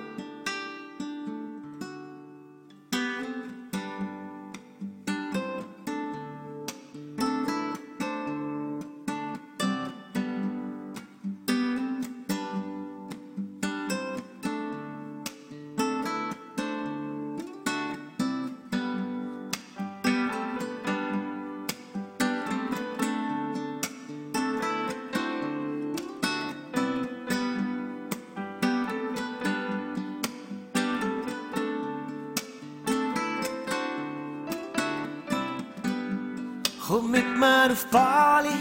[36.95, 38.55] Komm mit mir auf Bali,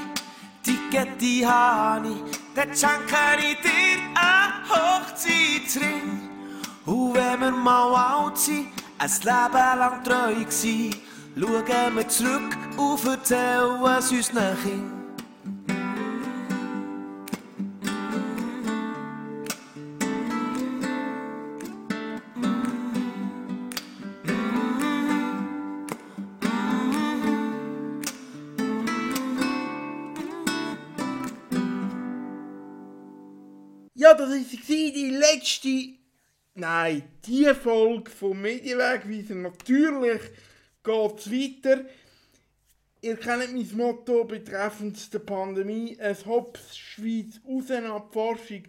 [0.64, 6.20] Ticket habe ich, dann schenke ich dir einen Hochzeitsring.
[6.84, 10.96] Und wenn wir mal alt sind, ein Leben lang treu gewesen,
[11.38, 15.03] schauen wir zurück und erzählen es unseren Kindern.
[35.44, 35.98] Letzte,
[36.54, 39.34] nein, die Folge vom Medienwegweiser.
[39.34, 40.22] Natürlich
[40.82, 41.84] geht es weiter.
[43.02, 45.96] Ihr kennt mein Motto betreffend der Pandemie.
[45.98, 48.62] Es Hops Schweiz raus ab Forschung.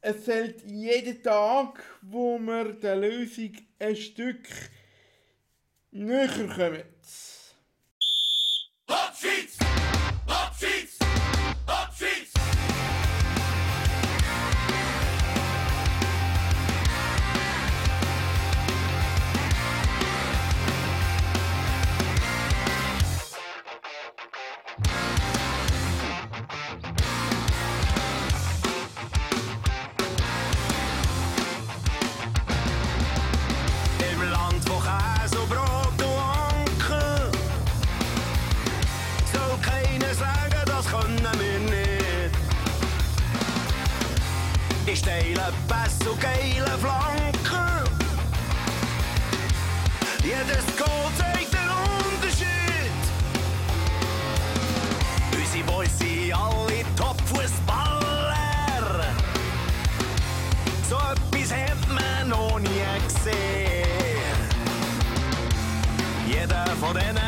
[0.00, 4.48] Es zählt jeden Tag, wo wir der Lösung ein Stück
[5.92, 6.82] näher kommen.
[44.90, 47.84] Ich steile Pass und geile Flanken.
[50.22, 53.02] Jedes Goal zeigt den Unterschied.
[55.36, 58.34] Unsere Boys sind alle Top-Fußballer.
[60.88, 62.68] So etwas hat man noch nie
[63.06, 64.38] gesehen.
[66.26, 67.27] Jeder von denen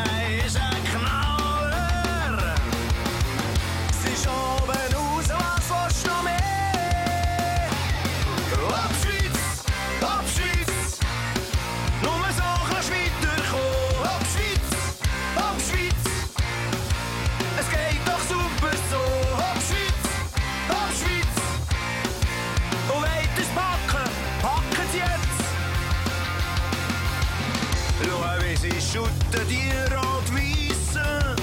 [29.31, 31.35] schütten, die Rot-Weissen.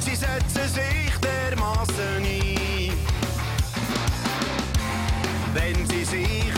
[0.00, 2.92] Sie setzen sich dermassen ein.
[5.54, 6.53] Wenn sie sich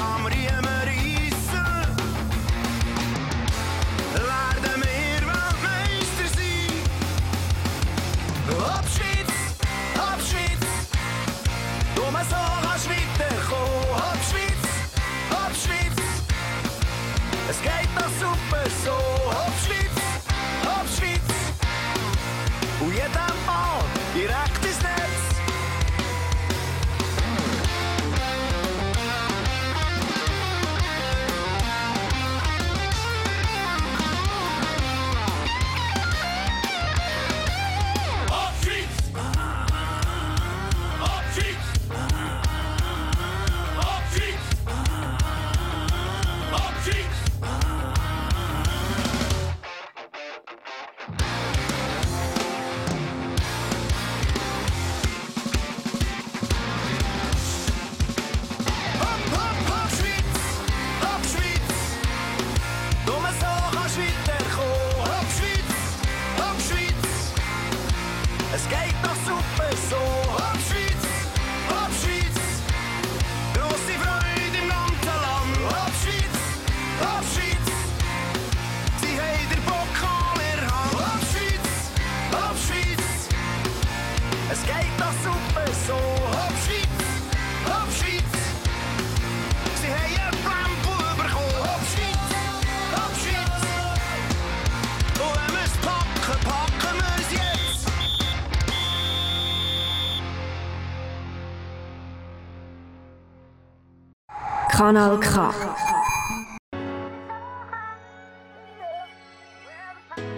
[104.86, 105.30] Kanal K.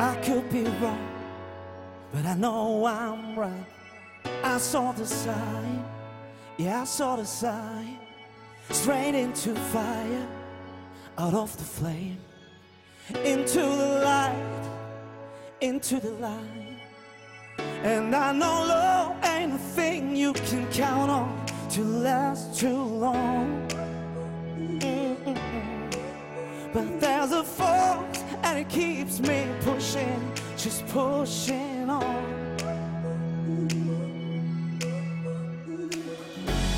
[0.01, 1.07] I could be wrong,
[2.14, 3.66] but I know I'm right.
[4.42, 5.84] I saw the sign,
[6.57, 7.99] yeah, I saw the sign.
[8.70, 10.26] Straight into fire,
[11.18, 12.16] out of the flame,
[13.22, 14.64] into the light,
[15.61, 16.80] into the light.
[17.82, 23.78] And I know love ain't a thing you can count on to last too long.
[27.45, 32.59] Force and it keeps me pushing just pushing on.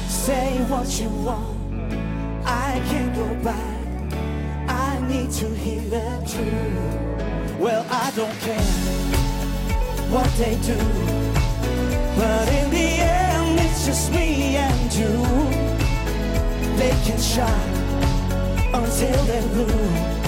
[0.07, 4.13] Say what you want, I can't go back.
[4.69, 7.59] I need to hear the truth.
[7.59, 8.61] Well, I don't care
[10.11, 10.77] what they do,
[12.17, 15.15] but in the end, it's just me and you.
[16.77, 17.81] They can shine
[18.75, 20.20] until they're blue,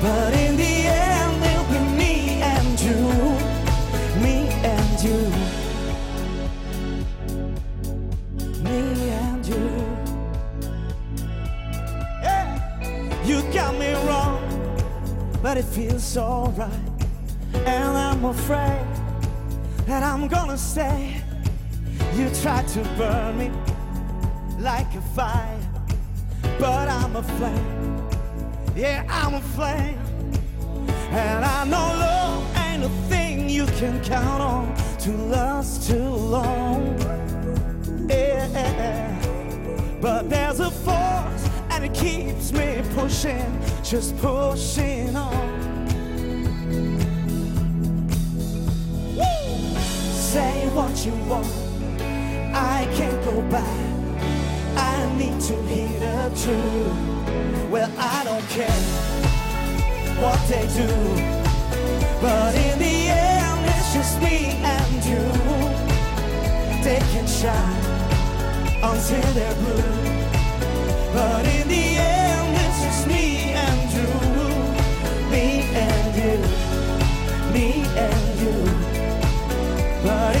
[0.00, 2.96] but in the end, it'll be me and you,
[4.22, 5.18] me and you,
[8.62, 9.64] me and you.
[13.24, 14.40] You got me wrong,
[15.42, 16.70] but it feels alright.
[17.54, 18.86] And I'm afraid
[19.86, 21.22] that I'm gonna stay.
[22.14, 23.50] You tried to burn me
[24.58, 25.60] like a fire,
[26.58, 27.77] but I'm a flame.
[28.78, 29.98] Yeah, I'm a flame.
[31.10, 36.96] And I know love ain't a thing you can count on to last too long.
[38.08, 39.18] Yeah.
[40.00, 45.88] But there's a force and it keeps me pushing, just pushing on.
[50.12, 51.52] Say what you want,
[52.54, 53.80] I can't go back.
[54.76, 57.17] I need to hear the truth.
[57.70, 58.80] Well, I don't care
[60.22, 60.88] what they do,
[62.18, 65.22] but in the end, it's just me and you.
[66.82, 67.84] They can shine
[68.82, 70.18] until they're blue.
[71.12, 74.08] But in the end, it's just me and you,
[75.30, 75.46] me
[75.76, 76.38] and you,
[77.52, 78.58] me and you.
[80.04, 80.36] But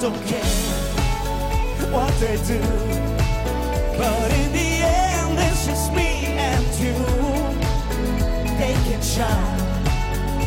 [0.00, 0.44] don't care
[1.90, 2.60] what they do.
[3.98, 6.94] But in the end, it's just me and you.
[8.58, 9.60] They can shine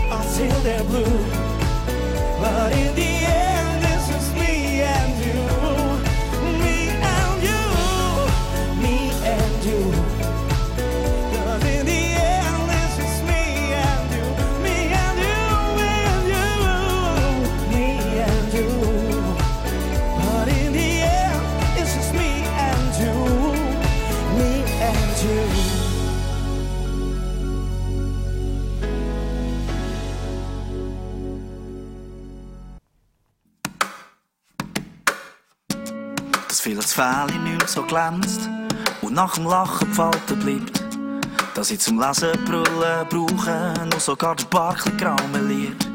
[0.10, 1.26] until they're blue.
[2.39, 3.11] But in the
[36.92, 38.50] vieles Fähle nicht mehr so glänzt
[39.02, 40.84] und nach dem Lachen gefalten bleibt.
[41.54, 45.88] Dass ich zum Lesen brüllen brauche, nur sogar der Barkli graumeliert.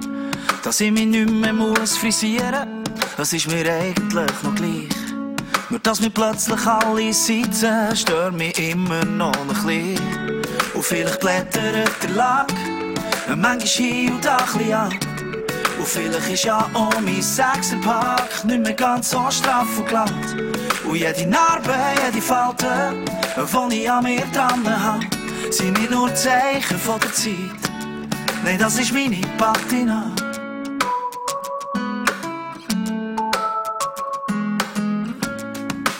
[0.63, 2.85] Dass ich mich nicht mehr muss frisieren,
[3.17, 4.89] das ist mir eigentlich noch gleich.
[5.71, 10.43] Nur dass mir plötzlich alle Seiten stören mich immer noch ein bisschen.
[10.75, 12.53] Und vielleicht blättert der Lack,
[13.29, 15.06] manchmal hier und da ein bisschen ab.
[15.79, 20.11] Und vielleicht ist ja auch mein Sechserpack nicht mehr ganz so straff und glatt.
[20.85, 21.75] Und jede Narbe,
[22.05, 22.95] jede Falte,
[23.71, 25.05] die ich an mir dran habe,
[25.51, 27.35] sind nicht nur Zeichen von der Zeit.
[28.45, 30.13] Nein, das ist meine Patina.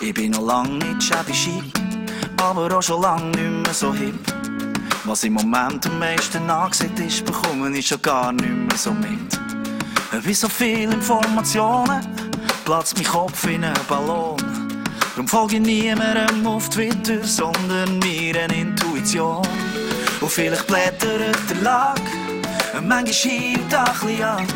[0.01, 1.65] Ich bin noch lang nicht shabby chic,
[2.41, 4.15] aber auch schon lang nicht mehr so hip.
[5.05, 9.46] Was im Moment am meisten angesehen ist, bekomme ich schon gar nicht mehr so mit.
[10.13, 12.07] Wie so viele Informationen
[12.65, 14.37] platzt mein Kopf in einen Ballon.
[15.11, 19.47] Darum folge ich niemandem auf Twitter, sondern meiner Intuition.
[20.21, 21.95] Und vielleicht blättert der
[22.83, 24.47] manchmal schielt er ein bisschen an.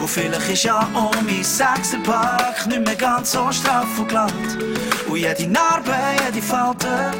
[0.00, 4.32] Und vielleicht ist ja auch mein Sechserpack nicht mehr ganz so straff und glatt.
[5.08, 5.94] Und jede Narbe,
[6.26, 7.10] jede Falte,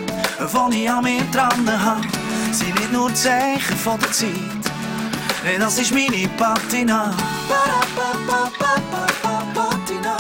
[0.73, 2.07] die ich an mir dran habe,
[2.53, 4.60] sind nicht nur Zeichen von der Zeit.
[5.45, 7.15] e nasces mini patina.
[7.49, 10.17] Para, pa, pa, pa, pa, pa, patina.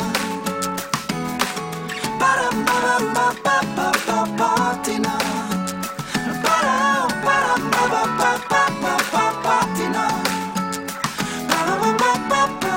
[2.19, 5.19] Para, para, pa, pa, pa, pa, patina.
[6.43, 10.07] Para, para, pa, pa, pa, pa, pa, pa, patina.
[11.49, 12.75] Para, pa, pa, pa, pa.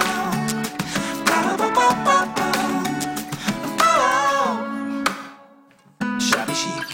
[1.26, 2.48] Para, pa, pa, pa, pa.
[3.78, 4.12] Para.
[6.20, 6.88] Shabby chic.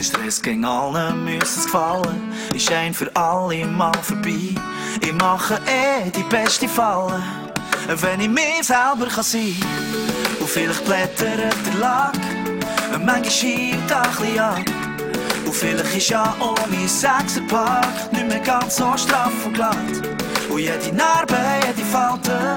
[0.00, 2.35] Stress ging al naar muziek vallen.
[2.56, 4.54] Ist ein für alle Mal vorbei.
[5.02, 7.22] Ich mache eh die beste Falle,
[7.86, 9.54] wenn ich mir selber kann sein
[10.40, 12.16] Und vielleicht blättert der Lack,
[12.92, 14.64] manchmal schiebt ein ab.
[15.44, 19.76] Und vielleicht ist ja auch mein Sechserpark nicht mehr ganz so straff und glatt.
[20.48, 21.36] Und jede Narbe,
[21.66, 22.56] jede Falte,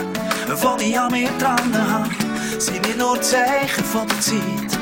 [0.80, 2.10] die ich an mir dran habe,
[2.58, 4.80] sind nicht nur Zeichen von der Zeit.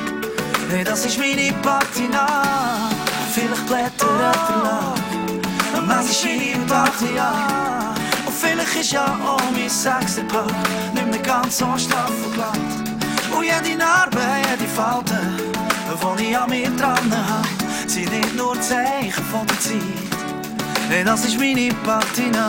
[0.71, 2.43] Nee, das ist meine Patina.
[3.33, 4.01] Vielleicht blättert
[4.49, 4.96] der Lack,
[5.87, 7.95] manchmal schiebt auch ein bisschen ab.
[8.25, 10.51] Und vielleicht ist ja auch mein Sechserpark
[10.93, 12.59] nicht mehr ganz so straff und glatt.
[13.35, 14.19] Und jede Narbe,
[14.49, 15.19] jede Falte,
[16.17, 17.47] die ich an mir dran habe,
[17.87, 19.81] sind nicht nur Zeichen von der Zeit.
[20.89, 22.47] Nee, das ist meine Patina.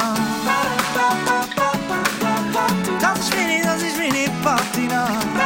[3.00, 5.04] Das ist meine, das ist meine Patina.
[5.06, 5.37] Patina.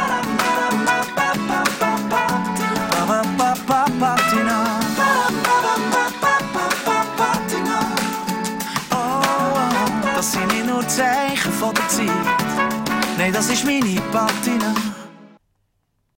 [13.49, 14.92] Ist meine Patina.